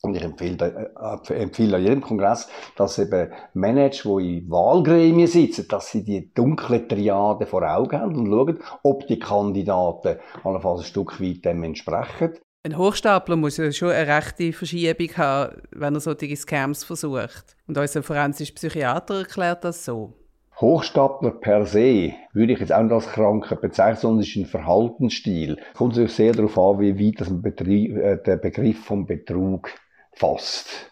Und 0.02 0.14
ich 0.14 0.22
empfehle, 0.22 0.92
äh, 1.28 1.34
empfehle 1.34 1.76
an 1.76 1.82
jedem 1.82 2.00
Kongress, 2.00 2.48
dass 2.76 2.98
eben 2.98 3.30
Manager, 3.52 4.18
die 4.18 4.38
in 4.38 4.50
Wahlgremien 4.50 5.26
sitzen, 5.26 5.66
dass 5.68 5.90
sie 5.90 6.02
die 6.04 6.32
dunkle 6.32 6.88
Triade 6.88 7.44
vor 7.44 7.62
Augen 7.62 8.00
haben 8.00 8.16
und 8.16 8.26
schauen, 8.26 8.58
ob 8.82 9.06
die 9.06 9.18
Kandidaten 9.18 10.16
allenfalls 10.42 10.80
ein 10.80 10.86
Stück 10.86 11.20
weit 11.20 11.44
dem 11.44 11.62
entsprechen. 11.64 12.38
Ein 12.62 12.78
Hochstapler 12.78 13.36
muss 13.36 13.58
ja 13.58 13.70
schon 13.72 13.90
eine 13.90 14.06
rechte 14.06 14.52
Verschiebung 14.52 15.16
haben, 15.16 15.62
wenn 15.70 15.94
er 15.94 16.00
solche 16.00 16.34
Scams 16.36 16.84
versucht. 16.84 17.56
Und 17.66 17.76
unser 17.76 18.02
forensischer 18.02 18.54
Psychiater 18.54 19.20
erklärt 19.20 19.64
das 19.64 19.84
so. 19.84 20.14
Hochstapler 20.60 21.30
per 21.30 21.64
se 21.64 22.12
würde 22.34 22.52
ich 22.52 22.60
jetzt 22.60 22.72
auch 22.72 22.82
nicht 22.82 22.92
als 22.92 23.08
Krankheit 23.08 23.62
bezeichnen, 23.62 24.00
sondern 24.00 24.20
es 24.20 24.28
ist 24.28 24.36
ein 24.36 24.44
Verhaltensstil. 24.44 25.56
Es 25.72 25.78
kommt 25.78 25.94
sehr 25.94 26.32
darauf 26.32 26.58
an, 26.58 26.80
wie 26.80 26.98
weit 26.98 27.42
Betrieb, 27.42 27.96
äh, 27.96 28.18
der 28.22 28.36
Begriff 28.36 28.84
vom 28.84 29.06
Betrug 29.06 29.70
fasst. 30.12 30.90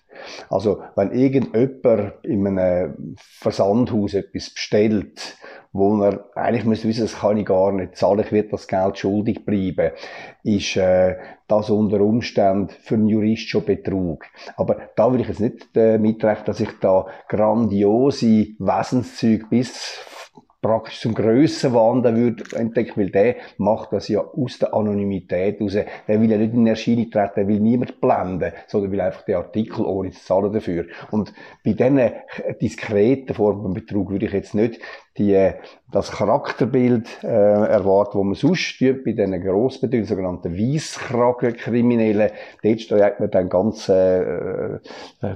Also, 0.51 0.83
wenn 0.97 1.13
irgendjemand 1.13 2.25
in 2.25 2.47
einem 2.47 3.17
Versandhaus 3.19 4.15
etwas 4.15 4.51
bestellt, 4.51 5.37
wo 5.73 6.03
er 6.03 6.25
eigentlich 6.35 6.65
muss 6.65 6.85
wissen, 6.85 7.03
das 7.03 7.21
kann 7.21 7.37
ich 7.37 7.47
gar 7.47 7.73
nicht 7.73 7.97
zahlen, 7.97 8.21
ich 8.21 8.33
werde 8.33 8.49
das 8.49 8.67
Geld 8.67 8.99
schuldig 8.99 9.45
bleiben, 9.45 9.93
ist 10.43 10.77
äh, 10.77 11.17
das 11.47 11.71
unter 11.71 12.01
Umständen 12.01 12.69
für 12.69 12.95
einen 12.95 13.09
Jurist 13.09 13.49
schon 13.49 13.65
Betrug. 13.65 14.25
Aber 14.57 14.77
da 14.97 15.11
würde 15.11 15.23
ich 15.23 15.29
jetzt 15.29 15.41
nicht 15.41 15.77
äh, 15.77 15.99
mitrechnen, 15.99 16.47
dass 16.47 16.61
ich 16.61 16.71
da 16.81 17.07
grandiose 17.29 18.47
Wesenszüge 18.59 19.47
bis 19.51 19.99
praktisch 20.61 21.01
zum 21.01 21.15
Grössenwahn 21.15 22.03
würde 22.03 22.45
entdecken, 22.57 23.01
weil 23.01 23.11
der 23.11 23.37
macht 23.59 23.93
das 23.93 24.09
ja 24.09 24.21
aus 24.21 24.59
der 24.59 24.75
Anonymität 24.75 25.61
raus. 25.61 25.75
Der 25.75 26.21
will 26.21 26.31
ja 26.31 26.37
nicht 26.37 26.55
in 26.55 26.67
Erscheinung 26.67 27.11
treten, 27.11 27.33
der 27.37 27.49
will 27.49 27.61
niemand 27.61 28.01
blenden, 28.01 28.53
sondern 28.67 28.91
will 28.91 29.01
einfach 29.01 29.23
den 29.23 29.37
Artikel 29.37 29.85
ohne 29.85 30.11
zu 30.11 30.25
zahlen 30.25 30.53
dafür. 30.53 30.87
Und 31.11 31.33
bei 31.65 31.73
diesen 31.75 32.01
diskreten 32.61 33.35
Formen 33.35 33.73
Betrug 33.73 34.11
würde 34.11 34.27
ich 34.27 34.33
jetzt 34.33 34.55
nicht 34.55 34.81
die, 35.17 35.53
das 35.91 36.11
Charakterbild 36.13 37.23
äh, 37.23 37.27
erwarten, 37.27 38.19
wo 38.19 38.25
man 38.25 38.35
sonst 38.35 38.79
tut, 38.79 39.05
bei 39.05 39.13
diesen 39.13 39.41
Grossbetrügern, 39.41 40.07
sogenannten 40.07 40.57
Weisskragenkriminellen. 40.57 42.31
Dort 42.63 42.81
steht 42.81 43.21
man 43.21 43.31
dann 43.31 43.49
ganz 43.49 43.89
äh, 43.89 44.23
äh, 44.23 44.79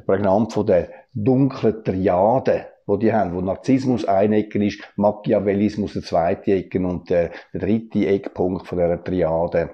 prägnant 0.06 0.52
von 0.52 0.66
der 0.66 0.88
dunklen 1.14 1.84
Triade 1.84 2.71
wo 2.86 2.96
die 2.96 3.12
haben, 3.12 3.34
wo 3.34 3.40
Narzissmus 3.40 4.04
eine 4.04 4.38
Ecke 4.38 4.64
ist, 4.64 4.80
Machiavellismus 4.96 5.94
eine 5.94 6.04
zweite 6.04 6.52
Ecke 6.52 6.78
und 6.78 7.10
äh, 7.10 7.30
der 7.52 7.60
dritte 7.60 8.06
Eckpunkt 8.06 8.66
von 8.66 8.78
der 8.78 9.02
Triade. 9.02 9.70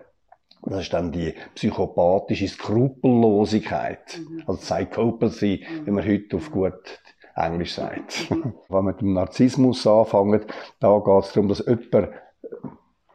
Das 0.63 0.81
ist 0.81 0.93
dann 0.93 1.13
die 1.13 1.35
psychopathische 1.55 2.49
Skrupellosigkeit, 2.49 4.19
mhm. 4.19 4.43
also 4.47 4.61
Psychopathy, 4.61 5.65
mhm. 5.65 5.87
wie 5.87 5.91
man 5.91 6.07
heute 6.07 6.37
auf 6.37 6.51
gut 6.51 7.01
Englisch 7.35 7.75
sagt. 7.75 8.31
Mhm. 8.31 8.55
Wenn 8.69 8.75
man 8.77 8.85
mit 8.85 9.01
dem 9.01 9.13
Narzissmus 9.15 9.87
anfängt, 9.87 10.47
da 10.81 10.99
geht 10.99 11.25
es 11.25 11.33
darum, 11.33 11.49
dass 11.49 11.65
jemand 11.65 12.11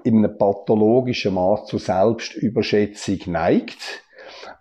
in 0.03 0.17
einem 0.17 0.37
pathologischen 0.37 1.33
Maß 1.33 1.65
zu 1.65 1.77
Selbstüberschätzung 1.77 3.19
neigt. 3.27 4.03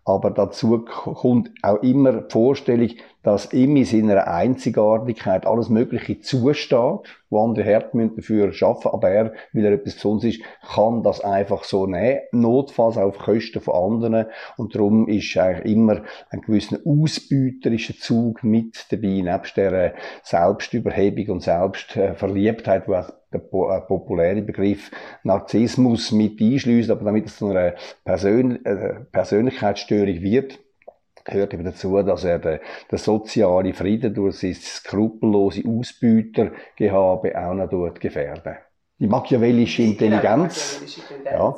Aber 0.04 0.30
dazu 0.30 0.84
kommt 0.84 1.50
auch 1.62 1.82
immer 1.82 2.22
die 2.22 2.32
Vorstellung, 2.32 2.90
dass 3.22 3.52
ihm 3.52 3.76
in 3.76 3.84
seiner 3.84 4.26
Einzigartigkeit 4.26 5.46
alles 5.46 5.68
Mögliche 5.68 6.20
zusteht, 6.20 7.00
wo 7.30 7.44
andere 7.44 7.64
Härte 7.64 8.10
dafür 8.14 8.52
schaffen, 8.52 8.90
aber 8.92 9.10
er, 9.10 9.32
weil 9.52 9.64
er 9.64 9.72
etwas 9.72 9.94
Besonderes 9.94 10.36
ist, 10.36 10.44
kann 10.74 11.02
das 11.02 11.20
einfach 11.20 11.64
so 11.64 11.86
nehmen, 11.86 12.20
notfalls 12.32 12.98
auf 12.98 13.18
Kosten 13.18 13.60
von 13.60 13.94
anderen. 13.94 14.26
Und 14.56 14.74
darum 14.74 15.08
ist 15.08 15.36
eigentlich 15.36 15.72
immer 15.72 16.02
ein 16.30 16.40
gewisser 16.42 16.78
ausbeuterischer 16.84 17.94
Zug 17.96 18.42
mit 18.44 18.86
dabei, 18.90 19.22
nebst 19.22 19.56
der 19.56 19.94
Selbstüberhebung 20.22 21.36
und 21.36 21.42
Selbstverliebtheit, 21.42 22.88
wo 22.88 22.92
der 22.92 23.40
äh, 23.40 23.80
populäre 23.80 24.42
Begriff 24.42 24.90
Narzissmus 25.22 26.12
mit 26.12 26.40
einschließt, 26.40 26.90
aber 26.90 27.04
damit 27.04 27.26
es 27.26 27.38
zu 27.38 27.48
einer 27.48 27.74
Persön 28.04 28.64
äh, 28.64 28.94
Persönlichkeitsstörung 29.10 30.20
wird, 30.20 30.58
gehört 31.24 31.54
eben 31.54 31.64
dazu, 31.64 32.02
dass 32.02 32.24
er 32.24 32.38
den, 32.38 32.60
den 32.90 32.98
sozialen 32.98 33.74
Frieden 33.74 34.14
durch 34.14 34.38
sein 34.38 34.54
skrupellose 34.54 35.62
Ausbeutergehabe 35.66 37.38
auch 37.38 37.54
noch 37.54 37.94
gefährden. 37.94 38.56
Die 38.98 39.06
machiavellische 39.06 39.82
Intelligenz, 39.82 40.80
ja, 41.24 41.54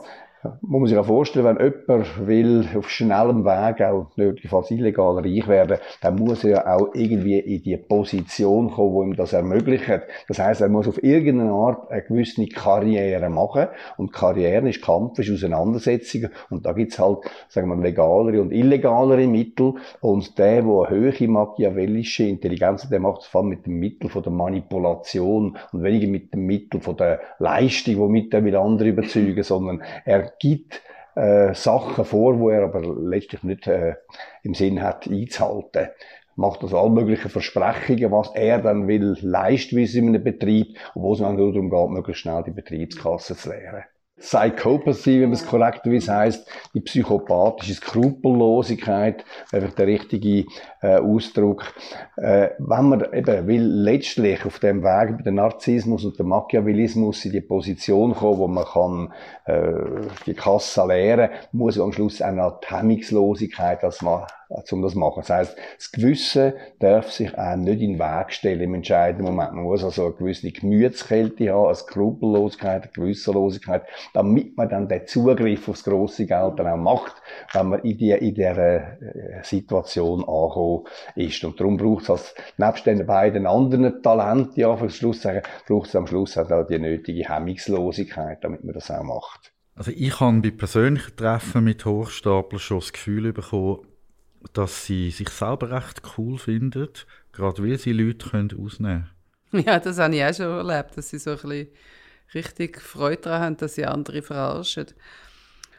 muss 0.61 0.81
man 0.81 0.87
sich 0.87 0.99
auch 0.99 1.07
vorstellen, 1.07 1.45
wenn 1.47 1.73
jemand 1.89 2.27
will 2.27 2.69
auf 2.77 2.91
schnellem 2.91 3.45
Weg 3.45 3.81
auch 3.83 4.11
nötigenfalls 4.17 4.71
illegal 4.71 5.19
reich 5.19 5.49
werden, 5.49 5.79
dann 6.03 6.17
muss 6.17 6.45
er 6.45 6.51
ja 6.51 6.77
auch 6.77 6.91
irgendwie 6.95 7.39
in 7.39 7.63
die 7.63 7.77
Position 7.77 8.71
kommen, 8.71 8.93
wo 8.93 9.03
ihm 9.03 9.17
das 9.17 9.33
ermöglicht. 9.33 9.85
Das 10.29 10.39
heißt, 10.39 10.61
er 10.61 10.69
muss 10.69 10.89
auf 10.89 11.03
irgendeine 11.03 11.53
Art 11.53 11.91
eine 11.91 12.03
gewisse 12.03 12.47
Karriere 12.47 13.29
machen. 13.31 13.69
Und 13.97 14.13
Karriere 14.13 14.69
ist 14.69 14.83
Kampf, 14.83 15.19
ist 15.19 15.31
Auseinandersetzung. 15.31 16.29
Und 16.51 16.67
da 16.67 16.73
gibt's 16.73 16.99
halt, 16.99 17.19
sagen 17.49 17.69
wir, 17.69 17.77
legalere 17.77 18.43
und 18.43 18.53
illegalere 18.53 19.27
Mittel. 19.27 19.75
Und 20.01 20.39
der, 20.39 20.63
der 20.63 20.65
eine 20.65 21.13
hohe 21.13 21.29
machiavellische 21.29 22.25
Intelligenz 22.25 22.85
hat, 22.85 22.93
der 22.93 23.01
macht 23.01 23.23
es 23.23 23.27
vor 23.27 23.41
allem 23.41 23.51
mit 23.51 23.67
dem 23.67 23.79
Mittel 23.79 24.11
von 24.11 24.23
der 24.23 24.33
Manipulation 24.33 25.57
und 25.73 25.83
weniger 25.83 26.09
mit 26.09 26.33
dem 26.35 26.47
Mittel 26.47 26.81
von 26.81 26.97
der 26.97 27.21
Leistung, 27.39 27.97
womit 27.99 28.35
er 28.35 28.45
will 28.45 28.57
andere 28.57 28.89
überzeugen, 28.89 29.43
sondern 29.43 29.83
er 30.05 30.34
gibt 30.38 30.83
äh, 31.14 31.55
Sachen 31.55 32.05
vor, 32.05 32.38
wo 32.38 32.50
er 32.50 32.64
aber 32.64 32.83
letztlich 32.83 33.43
nicht 33.43 33.67
äh, 33.67 33.95
im 34.43 34.55
Sinn 34.55 34.83
hat 34.83 35.07
einzuhalten. 35.07 35.88
Macht 36.37 36.62
also 36.62 36.79
all 36.79 36.91
möglichen 36.91 37.31
Versprechungen, 37.31 38.11
was 38.11 38.35
er 38.35 38.61
dann 38.61 38.88
will, 38.88 39.17
leisten 39.21 39.76
wie 39.76 39.99
in 39.99 40.09
einem 40.09 40.25
Betrieb, 40.25 40.76
wo 40.95 41.12
es 41.12 41.21
dann 41.21 41.37
nur 41.37 41.53
darum 41.53 41.71
geht, 41.71 41.91
möglichst 41.91 42.23
schnell 42.23 42.43
die 42.43 42.50
Betriebskasse 42.50 43.37
zu 43.37 43.50
leeren. 43.50 43.85
Psychopathy, 44.21 45.21
wie 45.21 45.26
man 45.26 45.33
es 45.33 45.44
korrekterweise 45.44 46.14
heißt, 46.14 46.49
die 46.73 46.80
psychopathische 46.80 47.75
Skrupellosigkeit, 47.75 49.25
einfach 49.52 49.73
der 49.75 49.88
richtige 49.88 50.44
äh, 50.83 50.99
Ausdruck. 50.99 51.75
Äh, 52.16 52.50
wenn 52.59 52.88
man 52.88 53.12
eben 53.12 53.47
will 53.49 53.64
letztlich 53.64 54.47
auf 54.47 54.61
dem 54.61 54.85
Weg 54.85 55.11
über 55.11 55.23
den 55.23 55.35
Narzissmus 55.35 56.04
und 56.04 56.18
den 56.18 56.28
Machiavellismus 56.28 57.25
in 57.25 57.33
die 57.33 57.40
Position 57.40 58.14
kommen, 58.14 58.38
wo 58.38 58.47
man 58.47 58.64
kann 58.64 59.12
äh, 59.47 60.06
die 60.26 60.35
Kasse 60.35 60.87
leeren, 60.87 61.30
muss 61.50 61.78
am 61.78 61.92
Schluss 61.92 62.23
auch 62.23 62.61
die 62.61 62.75
Hemmungslosigkeit 62.75 63.83
als 63.83 64.00
man 64.00 64.26
um 64.73 64.83
das 64.83 64.93
zu 64.93 64.99
machen. 64.99 65.21
Das 65.21 65.31
heisst, 65.31 65.57
das 65.77 65.93
Gewissen 65.93 66.53
darf 66.79 67.11
sich 67.11 67.37
einem 67.37 67.65
nicht 67.65 67.81
in 67.81 67.93
den 67.95 67.99
Weg 67.99 68.33
stellen 68.33 68.61
im 68.61 68.75
entscheidenden 68.75 69.27
Moment. 69.27 69.55
Man 69.55 69.65
muss 69.65 69.85
also 69.85 70.07
eine 70.07 70.15
gewisse 70.15 70.51
Gemütskälte 70.51 71.53
haben, 71.53 71.67
eine 71.67 71.75
Skrupellosigkeit, 71.75 72.83
eine 72.85 72.93
Gewissenlosigkeit, 72.93 73.83
damit 74.13 74.57
man 74.57 74.69
dann 74.69 74.89
den 74.89 75.07
Zugriff 75.07 75.69
aufs 75.69 75.85
grosse 75.85 76.27
Geld 76.27 76.59
dann 76.59 76.69
auch 76.69 76.77
macht, 76.77 77.15
wenn 77.53 77.69
man 77.69 77.81
in, 77.81 77.99
die, 77.99 78.11
in 78.11 78.35
dieser 78.35 79.01
äh, 79.03 79.43
Situation 79.43 80.21
angekommen 80.21 80.85
ist. 81.17 81.45
Und 81.45 81.59
darum 81.59 81.77
braucht 81.77 82.05
es 82.05 82.11
als, 82.11 82.35
nebst 82.57 82.87
den 82.87 83.07
beiden 83.07 83.47
anderen 83.47 84.03
Talenten, 84.03 84.61
ja, 84.61 84.77
für 84.77 84.91
Schluss 84.91 85.23
sagen, 85.23 85.43
braucht 85.67 85.89
es 85.89 85.97
am 85.97 86.07
Schluss 86.07 86.37
auch 86.39 86.67
die 86.67 86.79
nötige 86.79 87.29
Hemmungslosigkeit, 87.29 88.43
damit 88.43 88.65
man 88.65 88.75
das 88.75 88.91
auch 88.91 89.03
macht. 89.03 89.53
Also 89.77 89.91
ich 89.91 90.21
habe 90.21 90.41
bei 90.41 90.51
persönlichen 90.51 91.17
Treffen 91.17 91.65
mit 91.65 91.85
Hochstapler 91.85 92.61
schon 92.61 92.79
das 92.79 92.93
Gefühl 92.93 93.33
bekommen, 93.33 93.81
dass 94.53 94.87
sie 94.87 95.11
sich 95.11 95.29
selber 95.31 95.71
recht 95.71 96.03
cool 96.17 96.39
finden, 96.39 96.89
gerade 97.33 97.63
weil 97.63 97.79
sie 97.79 97.93
Leute 97.93 98.29
können 98.29 98.51
ausnehmen 98.59 99.11
können. 99.51 99.65
Ja, 99.67 99.79
das 99.79 99.99
habe 99.99 100.17
ich 100.17 100.25
auch 100.25 100.35
schon 100.35 100.47
erlebt, 100.47 100.97
dass 100.97 101.11
sie 101.11 101.19
so 101.19 101.31
ein 101.31 101.37
bisschen 101.37 101.69
richtig 102.35 102.81
Freude 102.81 103.23
daran 103.23 103.43
haben, 103.43 103.57
dass 103.57 103.75
sie 103.75 103.87
andere 103.87 104.23
verarschen. 104.23 104.87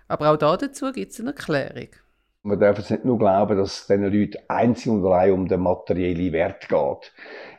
Aber 0.08 0.32
auch 0.32 0.38
dazu 0.38 0.92
gibt 0.92 1.12
es 1.12 1.20
eine 1.20 1.32
Erklärung. 1.32 1.90
Man 2.44 2.60
darf 2.60 2.78
jetzt 2.78 2.92
nicht 2.92 3.06
nur 3.06 3.18
glauben, 3.18 3.58
dass 3.58 3.82
es 3.82 3.88
diesen 3.88 4.04
Leuten 4.04 4.38
einzig 4.48 4.92
und 4.92 5.04
allein 5.06 5.32
um 5.32 5.48
den 5.48 5.62
materiellen 5.62 6.32
Wert 6.32 6.70
geht. 6.70 7.12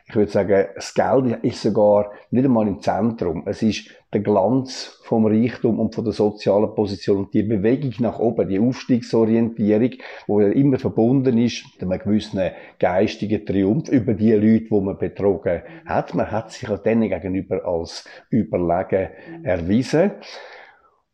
Ich 0.07 0.15
würde 0.15 0.31
sagen, 0.31 0.67
das 0.73 0.93
Geld 0.93 1.43
ist 1.43 1.61
sogar 1.61 2.11
nicht 2.31 2.45
einmal 2.45 2.67
im 2.67 2.81
Zentrum. 2.81 3.43
Es 3.45 3.61
ist 3.61 3.89
der 4.13 4.21
Glanz 4.21 4.99
vom 5.03 5.25
Reichtum 5.25 5.79
und 5.79 5.93
von 5.93 6.05
der 6.05 6.13
sozialen 6.13 6.73
Position 6.73 7.17
und 7.17 7.33
die 7.33 7.43
Bewegung 7.43 7.93
nach 7.99 8.19
oben, 8.19 8.47
die 8.47 8.59
Aufstiegsorientierung, 8.59 9.91
wo 10.27 10.39
immer 10.39 10.79
verbunden 10.79 11.37
ist 11.37 11.65
mit 11.73 11.91
einem 11.91 11.99
gewissen 11.99 12.39
geistigen 12.79 13.45
Triumph 13.45 13.89
über 13.89 14.13
die 14.13 14.31
Leute, 14.31 14.65
die 14.71 14.81
man 14.81 14.97
betrogen 14.97 15.61
hat. 15.85 16.15
Man 16.15 16.31
hat 16.31 16.51
sich 16.51 16.69
auch 16.69 16.77
denen 16.77 17.09
gegenüber 17.09 17.65
als 17.65 18.05
überlegen 18.29 19.09
erwiesen. 19.43 20.11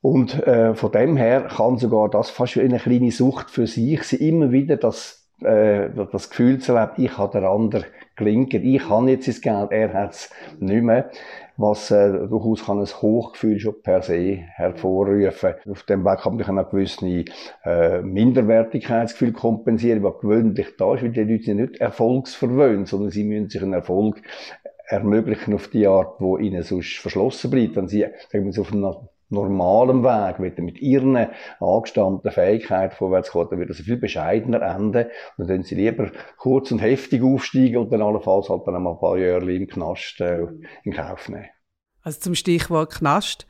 Und 0.01 0.45
äh, 0.45 0.75
von 0.75 0.91
dem 0.91 1.15
her 1.15 1.47
kann 1.49 1.77
sogar 1.77 2.09
das 2.09 2.29
fast 2.29 2.57
wie 2.57 2.61
eine 2.61 2.77
kleine 2.77 3.11
Sucht 3.11 3.49
für 3.49 3.67
sich 3.67 4.03
sein, 4.03 4.19
immer 4.19 4.51
wieder 4.51 4.75
das, 4.75 5.29
äh, 5.41 5.89
das 6.11 6.29
Gefühl 6.29 6.59
zu 6.59 6.73
erleben, 6.73 7.05
ich 7.05 7.17
habe 7.17 7.39
der 7.39 7.49
andere 7.49 7.85
gelingt, 8.17 8.53
ich 8.53 8.89
habe 8.89 9.09
jetzt 9.09 9.29
das 9.29 9.39
Geld, 9.39 9.71
er 9.71 9.93
hat 9.93 10.11
es 10.11 10.29
nicht 10.59 10.83
mehr, 10.83 11.09
was 11.57 11.91
äh, 11.91 12.11
durchaus 12.27 12.65
kann 12.65 12.79
ein 12.79 12.85
Hochgefühl 12.85 13.59
schon 13.59 13.81
per 13.81 14.01
se 14.01 14.39
hervorrufen. 14.55 15.53
Auf 15.69 15.83
dem 15.83 16.03
Weg 16.03 16.19
kann 16.19 16.37
man 16.37 16.59
auch 16.59 16.69
gewisse 16.69 17.25
äh, 17.63 18.01
Minderwertigkeitsgefühl 18.01 19.33
kompensieren, 19.33 20.03
was 20.03 20.19
gewöhnlich 20.19 20.75
da 20.77 20.95
ist, 20.95 21.03
weil 21.03 21.11
die 21.11 21.23
Leute 21.23 21.43
sind 21.43 21.57
nicht 21.57 21.77
erfolgsverwöhnt, 21.77 22.87
sondern 22.87 23.11
sie 23.11 23.23
müssen 23.23 23.49
sich 23.49 23.61
einen 23.61 23.73
Erfolg 23.73 24.21
ermöglichen 24.85 25.53
auf 25.53 25.67
die 25.67 25.87
Art, 25.87 26.19
wo 26.19 26.37
ihnen 26.37 26.63
sonst 26.63 26.97
verschlossen 26.97 27.51
bleibt. 27.51 27.75
Wenn 27.75 27.87
sie, 27.87 28.05
sagen 28.31 28.51
wir 28.51 28.61
auf 28.61 28.73
einer 28.73 29.09
normalem 29.33 30.03
Weg, 30.03 30.39
mit, 30.39 30.57
mit 30.59 30.79
ihren 30.81 31.27
angestammten 31.59 32.31
Fähigkeiten 32.31 32.95
vorwärts 32.95 33.31
kommen, 33.31 33.49
dann 33.49 33.59
wird 33.59 33.69
das 33.69 33.81
viel 33.81 33.97
bescheidener 33.97 34.61
enden. 34.61 35.07
Und 35.37 35.49
dann 35.49 35.63
sie 35.63 35.75
lieber 35.75 36.11
kurz 36.37 36.71
und 36.71 36.79
heftig 36.79 37.23
aufsteigen 37.23 37.77
und 37.77 37.91
dann 37.91 38.01
allenfalls 38.01 38.49
halt 38.49 38.65
dann 38.65 38.75
ein 38.75 38.99
paar 38.99 39.17
Jahre 39.17 39.53
im 39.53 39.67
Knast 39.67 40.21
äh, 40.21 40.47
in 40.83 40.93
Kauf 40.93 41.27
nehmen. 41.29 41.49
Also 42.01 42.19
zum 42.19 42.35
Stichwort 42.35 42.93
Knast. 42.93 43.47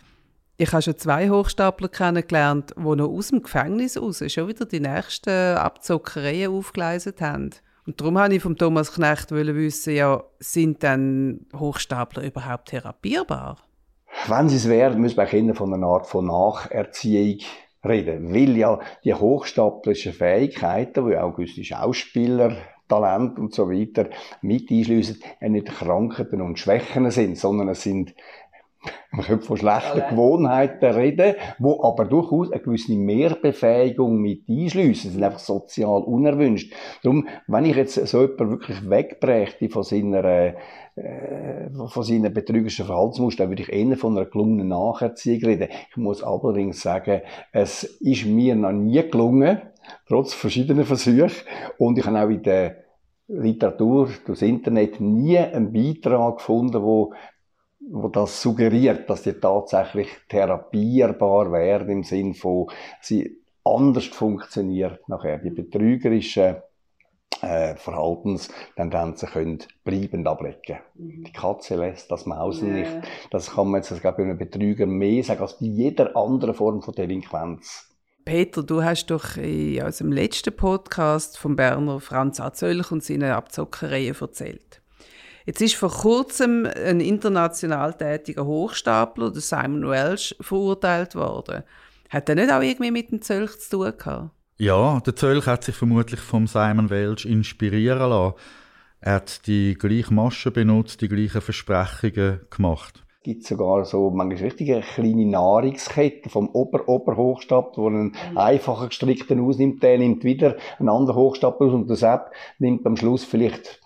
Ich 0.57 0.71
habe 0.71 0.83
schon 0.83 0.97
zwei 0.97 1.29
Hochstapler 1.29 1.89
kennengelernt, 1.89 2.75
die 2.77 2.81
noch 2.81 3.09
aus 3.09 3.29
dem 3.29 3.41
Gefängnis 3.41 3.99
raus 3.99 4.23
schon 4.27 4.47
wieder 4.47 4.65
die 4.65 4.79
nächsten 4.79 5.57
Abzockereien 5.57 6.51
aufgeleistet 6.51 7.21
haben. 7.21 7.49
Und 7.85 7.99
darum 7.99 8.15
wollte 8.15 8.35
ich 8.35 8.41
von 8.41 8.55
Thomas 8.55 8.93
Knecht 8.93 9.31
wissen, 9.31 9.95
ja, 9.95 10.23
sind 10.39 10.83
denn 10.83 11.47
Hochstapler 11.55 12.23
überhaupt 12.23 12.69
therapierbar? 12.69 13.57
Wenn 14.27 14.47
sie 14.47 14.55
es 14.55 14.69
wären, 14.69 15.01
müssen 15.01 15.17
wir 15.17 15.25
Kinder 15.25 15.53
von 15.53 15.73
einer 15.73 15.87
Art 15.87 16.07
von 16.07 16.27
Nacherziehung 16.27 17.39
reden. 17.83 18.33
Weil 18.33 18.55
ja 18.55 18.79
die 19.03 19.13
hochstaplerischen 19.13 20.13
Fähigkeiten, 20.13 21.09
die 21.09 21.17
auch 21.17 21.35
gewisse 21.35 21.63
Schauspieler, 21.63 22.55
Talent 22.87 23.37
und 23.39 23.53
so 23.53 23.69
weiter 23.69 24.09
mit 24.41 24.69
einschliessen, 24.71 25.21
ja 25.41 25.49
nicht 25.49 25.67
Krankheiten 25.67 26.41
und 26.41 26.59
Schwächen 26.59 27.09
sind, 27.11 27.37
sondern 27.37 27.69
es 27.69 27.83
sind 27.83 28.13
man 29.11 29.25
könnte 29.25 29.45
von 29.45 29.57
schlechten 29.57 30.03
Gewohnheiten 30.09 30.85
reden, 30.85 31.35
wo 31.59 31.83
aber 31.83 32.05
durchaus 32.05 32.51
eine 32.51 32.61
gewisse 32.61 32.93
Mehrbefähigung 32.93 34.17
mit 34.17 34.49
einschliessen. 34.49 35.09
Sie 35.09 35.15
sind 35.15 35.23
einfach 35.23 35.39
sozial 35.39 36.01
unerwünscht. 36.01 36.73
Darum, 37.03 37.27
wenn 37.47 37.65
ich 37.65 37.75
jetzt 37.75 37.95
so 38.07 38.21
jemanden 38.21 38.49
wirklich 38.49 38.89
wegbrächte 38.89 39.69
von 39.69 39.83
seiner, 39.83 40.23
äh, 40.25 40.53
von 41.87 42.03
seinen 42.03 42.33
betrügerischen 42.33 42.85
Verhaltensmustern, 42.85 43.49
würde 43.49 43.61
ich 43.61 43.71
eher 43.71 43.97
von 43.97 44.17
einer 44.17 44.25
gelungenen 44.25 44.69
Nacherziehung 44.69 45.43
reden. 45.43 45.69
Ich 45.91 45.97
muss 45.97 46.23
allerdings 46.23 46.81
sagen, 46.81 47.21
es 47.51 47.83
ist 47.83 48.25
mir 48.25 48.55
noch 48.55 48.71
nie 48.71 49.01
gelungen, 49.09 49.61
trotz 50.07 50.33
verschiedener 50.33 50.85
Versuche, 50.85 51.45
und 51.77 51.97
ich 51.99 52.05
habe 52.05 52.19
auch 52.19 52.29
in 52.29 52.41
der 52.41 52.83
Literatur, 53.27 54.09
durchs 54.25 54.41
Internet 54.41 54.99
nie 54.99 55.37
einen 55.37 55.71
Beitrag 55.71 56.37
gefunden, 56.37 56.81
wo 56.83 57.13
wo 57.91 58.07
das 58.07 58.41
suggeriert, 58.41 59.09
dass 59.09 59.23
die 59.23 59.33
tatsächlich 59.33 60.07
therapierbar 60.29 61.51
wären 61.51 61.89
im 61.89 62.03
Sinn 62.03 62.33
von, 62.33 62.67
sie 63.01 63.41
anders 63.63 64.05
funktioniert 64.05 65.07
nachher. 65.07 65.39
Die 65.39 65.49
betrügerischen 65.49 66.57
äh, 67.41 67.75
Verhaltenstendenzen 67.75 69.29
können 69.29 69.59
bleibend 69.83 70.27
ablegen. 70.27 70.79
Mhm. 70.95 71.25
Die 71.25 71.33
Katze 71.33 71.75
lässt 71.75 72.09
das 72.11 72.25
Mausen 72.25 72.75
yeah. 72.75 72.77
nicht. 72.79 73.07
Das 73.31 73.51
kann 73.51 73.69
man 73.69 73.81
jetzt, 73.81 74.01
glaube 74.01 74.17
bei 74.17 74.23
einem 74.23 74.37
Betrüger 74.37 74.85
mehr 74.85 75.23
sagen 75.23 75.41
als 75.41 75.59
bei 75.59 75.65
jeder 75.65 76.15
anderen 76.15 76.53
Form 76.53 76.81
von 76.81 76.93
Delinquenz. 76.93 77.89
Peter, 78.25 78.63
du 78.63 78.81
hast 78.81 79.07
doch 79.07 79.35
in 79.35 79.83
unserem 79.83 80.13
letzten 80.13 80.55
Podcast 80.55 81.37
vom 81.37 81.57
Berner 81.57 81.99
Franz 81.99 82.39
Azölch 82.39 82.89
und 82.91 83.03
seinen 83.03 83.31
Abzockereien 83.31 84.15
erzählt. 84.17 84.82
Jetzt 85.45 85.61
ist 85.61 85.75
vor 85.75 85.91
kurzem 85.91 86.65
ein 86.65 87.01
international 87.01 87.93
tätiger 87.93 88.45
Hochstapler, 88.45 89.29
der 89.29 89.41
Simon 89.41 89.89
Welsh, 89.89 90.35
verurteilt 90.39 91.15
worden. 91.15 91.63
Hat 92.09 92.29
er 92.29 92.35
nicht 92.35 92.51
auch 92.51 92.61
irgendwie 92.61 92.91
mit 92.91 93.11
dem 93.11 93.21
Zölch 93.21 93.59
zu 93.59 93.77
tun 93.77 93.93
gehabt? 93.97 94.31
Ja, 94.57 95.01
der 95.01 95.15
Zölch 95.15 95.45
hat 95.45 95.63
sich 95.65 95.75
vermutlich 95.75 96.21
vom 96.21 96.47
Simon 96.47 96.89
Welsh 96.89 97.25
inspirieren 97.25 98.09
lassen. 98.09 98.35
Er 99.01 99.15
hat 99.15 99.47
die 99.47 99.73
gleiche 99.73 100.13
Masche 100.13 100.49
benutzt, 100.49 101.01
die 101.01 101.09
gleichen 101.09 101.41
Versprechungen 101.41 102.39
gemacht. 102.49 103.03
Es 103.17 103.23
gibt 103.23 103.45
sogar 103.45 103.83
so 103.83 104.11
manchmal 104.11 104.43
richtige 104.43 104.81
kleine 104.81 105.25
Nahrungskette 105.25 106.29
vom 106.29 106.49
Ober-Ober-Hochstapler, 106.49 107.83
wo 107.83 107.87
einen 107.87 108.15
mhm. 108.31 108.37
einfacher 108.37 108.87
gestrickten 108.87 109.41
ausnimmt, 109.41 109.83
der 109.83 109.97
nimmt 109.97 110.23
wieder 110.23 110.55
einen 110.79 110.89
anderen 110.89 111.19
Hochstapler 111.19 111.67
aus 111.67 111.73
und 111.73 111.89
der 111.89 111.97
Sepp 111.97 112.31
nimmt 112.59 112.85
am 112.85 112.95
Schluss 112.95 113.25
vielleicht 113.25 113.81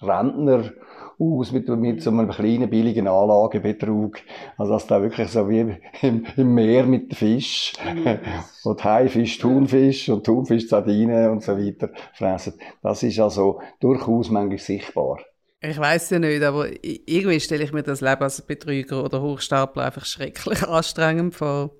Rentner 0.00 0.72
aus 1.18 1.50
mit, 1.50 1.68
mit 1.68 2.02
so 2.02 2.10
einem 2.10 2.28
kleinen, 2.28 2.70
billigen 2.70 3.08
Anlagebetrug. 3.08 4.18
Also, 4.56 4.72
das 4.72 4.86
da 4.86 5.02
wirklich 5.02 5.28
so 5.28 5.48
wie 5.48 5.76
im, 6.02 6.24
im 6.36 6.54
Meer 6.54 6.84
mit 6.84 7.14
Fisch. 7.14 7.72
Yes. 8.04 8.64
und 8.64 8.84
Haifisch, 8.84 9.38
Thunfisch 9.38 10.08
und 10.08 10.24
Thunfisch, 10.24 10.68
Sardinen 10.68 11.30
und 11.30 11.42
so 11.42 11.58
weiter 11.58 11.90
fressen. 12.14 12.54
Das 12.82 13.02
ist 13.02 13.18
also 13.18 13.60
durchaus 13.80 14.30
manchmal 14.30 14.58
sichtbar. 14.58 15.18
Ich 15.60 15.78
weiß 15.78 16.10
ja 16.10 16.20
nicht, 16.20 16.42
aber 16.42 16.68
irgendwie 16.82 17.40
stelle 17.40 17.64
ich 17.64 17.72
mir 17.72 17.82
das 17.82 18.00
Leben 18.00 18.22
als 18.22 18.40
Betrüger 18.42 19.02
oder 19.02 19.20
Hochstapler 19.20 19.86
einfach 19.86 20.04
schrecklich 20.04 20.62
anstrengend 20.68 21.34
vor. 21.34 21.70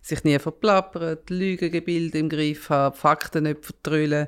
Sich 0.00 0.24
nie 0.24 0.38
verplappern, 0.38 1.18
Lügengebilde 1.28 2.18
im 2.18 2.28
Griff 2.28 2.70
haben, 2.70 2.96
Fakten 2.96 3.44
nicht 3.44 3.64
vertrüllen 3.64 4.26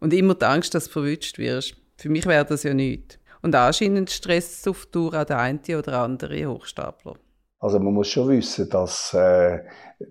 und 0.00 0.12
immer 0.12 0.34
die 0.34 0.44
Angst, 0.44 0.74
dass 0.74 0.86
du 0.86 0.92
verwünscht 0.92 1.38
wirst. 1.38 1.79
Für 2.00 2.08
mich 2.08 2.24
wäre 2.24 2.46
das 2.46 2.62
ja 2.62 2.72
nichts. 2.72 3.18
Und 3.42 3.54
anscheinend 3.54 4.10
stresst 4.10 4.60
es 4.60 4.68
auf 4.68 4.86
Tour 4.86 5.12
auch 5.12 5.24
der 5.24 5.38
eine 5.38 5.60
oder 5.78 6.00
andere 6.00 6.46
Hochstapler. 6.46 7.14
Also 7.58 7.78
man 7.78 7.92
muss 7.92 8.08
schon 8.08 8.30
wissen, 8.30 8.70
dass 8.70 9.12
äh, 9.12 9.58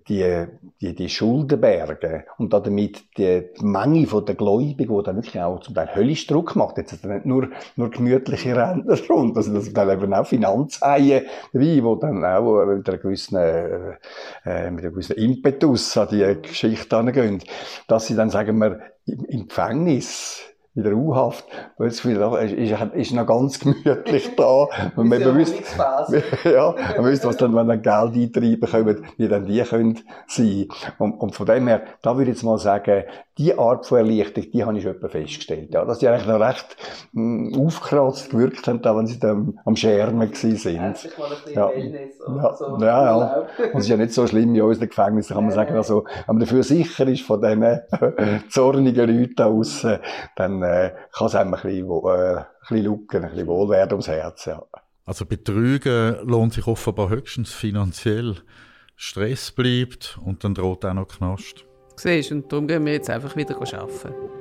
die, 0.08 0.46
die, 0.82 0.94
die 0.94 1.10
Schuldenberge 1.10 2.26
und 2.38 2.54
damit 2.54 3.18
die 3.18 3.50
Menge 3.62 4.06
der 4.06 4.36
Gläubigen, 4.36 4.96
die 4.96 5.04
dann 5.04 5.16
wirklich 5.16 5.42
auch 5.42 5.60
zum 5.62 5.74
Teil 5.74 5.96
höllisch 5.96 6.28
Druck 6.28 6.56
macht, 6.56 6.78
jetzt 6.78 7.04
nicht 7.04 7.26
nur, 7.26 7.50
nur 7.76 7.90
gemütliche 7.90 8.56
Rentner 8.56 8.96
rund, 9.10 9.36
also 9.36 9.52
das 9.52 9.66
sind 9.66 9.76
dann 9.76 9.90
eben 9.90 10.14
auch 10.14 10.28
Finanzhaie 10.28 11.26
dabei, 11.52 11.66
die 11.66 11.82
dann 11.82 12.24
auch 12.24 12.66
mit 12.68 12.88
einer 12.88 12.98
gewissen, 13.00 13.38
äh, 13.38 13.98
äh, 14.46 14.70
mit 14.70 14.84
einem 14.84 14.94
gewissen 14.94 15.16
Impetus 15.16 15.98
an 15.98 16.10
die 16.12 16.38
Geschichte 16.40 16.98
angehen, 16.98 17.42
dass 17.88 18.06
sie 18.06 18.16
dann, 18.16 18.30
sagen 18.30 18.60
wir, 18.60 18.80
im 19.08 19.48
Gefängnis 19.48 20.49
in 20.76 20.84
der 20.84 20.96
U-Haft, 20.96 21.46
weil 21.78 21.88
es 21.88 22.06
wieder 22.06 22.40
ist, 22.42 22.54
ist, 22.54 22.82
ist 22.94 23.14
noch 23.14 23.26
ganz 23.26 23.60
gemütlich 23.60 24.30
da. 24.38 24.68
Und 24.96 25.08
man, 25.08 25.20
wüsste, 25.36 25.64
ja, 26.44 26.76
man 26.96 27.06
wüsste, 27.06 27.28
was 27.30 27.38
dann, 27.38 27.56
wenn 27.56 27.68
dann 27.68 27.82
Geld 27.82 28.16
eintreiben 28.16 28.70
kommen, 28.70 29.06
wie 29.18 29.28
dann 29.28 29.46
die 29.46 29.62
können 29.62 30.00
sein. 30.28 30.68
Und, 30.98 31.14
und 31.14 31.36
von 31.36 31.46
dem 31.46 31.68
her, 31.68 31.82
da 32.02 32.16
würde 32.16 32.32
ich 32.32 32.38
jetzt 32.38 32.44
mal 32.44 32.58
sagen, 32.58 33.04
die 33.40 33.58
Art 33.58 33.86
von 33.86 34.00
Erleichterung, 34.00 34.52
die 34.52 34.66
habe 34.66 34.78
ich 34.78 34.84
schon 34.84 34.96
etwa 34.96 35.08
festgestellt. 35.08 35.74
Ja, 35.74 35.86
dass 35.86 36.00
die 36.00 36.08
eigentlich 36.10 36.28
noch 36.28 36.42
recht 36.42 36.76
mh, 37.14 37.56
hm, 37.56 37.66
aufgeratzt 37.66 38.30
gewirkt 38.30 38.68
haben, 38.68 38.82
da, 38.82 38.96
wenn 38.98 39.08
sie 39.08 39.18
dann 39.18 39.58
am 39.64 39.78
Schermen 39.78 40.30
gewesen 40.30 40.58
sind. 40.58 41.10
Ja. 41.56 41.72
Ja. 41.72 42.56
So 42.56 42.78
ja, 42.82 43.06
ja. 43.06 43.48
Und 43.74 43.76
es 43.76 43.84
ist 43.86 43.90
ja 43.90 43.96
nicht 43.96 44.14
so 44.14 44.28
schlimm 44.28 44.54
in 44.54 44.62
unseren 44.62 44.90
Gefängnissen, 44.90 45.34
kann 45.34 45.46
man 45.46 45.54
sagen. 45.54 45.74
Also, 45.76 46.04
wenn 46.28 46.36
man 46.36 46.40
dafür 46.42 46.64
sicher 46.64 47.08
ist 47.08 47.22
von 47.22 47.42
diesen 47.42 47.80
zornigen 48.50 49.08
Leuten 49.08 49.36
da 49.36 49.46
aussen, 49.46 50.00
dann 50.62 50.72
äh, 50.72 50.94
kann 51.12 51.28
es 51.28 51.36
einem 51.36 51.54
ein 51.54 51.62
bisschen, 51.62 51.90
äh, 51.90 52.36
ein 52.38 52.46
bisschen 52.62 52.86
lucken, 52.86 53.24
ein 53.24 53.32
bisschen 53.32 53.48
wohl 53.48 53.70
werden 53.70 53.92
ums 53.94 54.08
Herz. 54.08 54.46
Ja. 54.46 54.64
Also 55.06 55.26
Betrügen 55.26 56.18
lohnt 56.28 56.54
sich 56.54 56.68
offenbar 56.68 57.10
höchstens 57.10 57.52
finanziell. 57.52 58.36
Stress 58.96 59.52
bleibt 59.52 60.20
und 60.24 60.44
dann 60.44 60.54
droht 60.54 60.86
auch 60.86 60.94
noch 60.94 61.08
Knast. 61.08 61.66
Siehst 61.96 62.32
und 62.32 62.52
darum 62.52 62.68
gehen 62.68 62.86
wir 62.86 62.94
jetzt 62.94 63.10
einfach 63.10 63.36
wieder 63.36 63.56
arbeiten. 63.56 64.39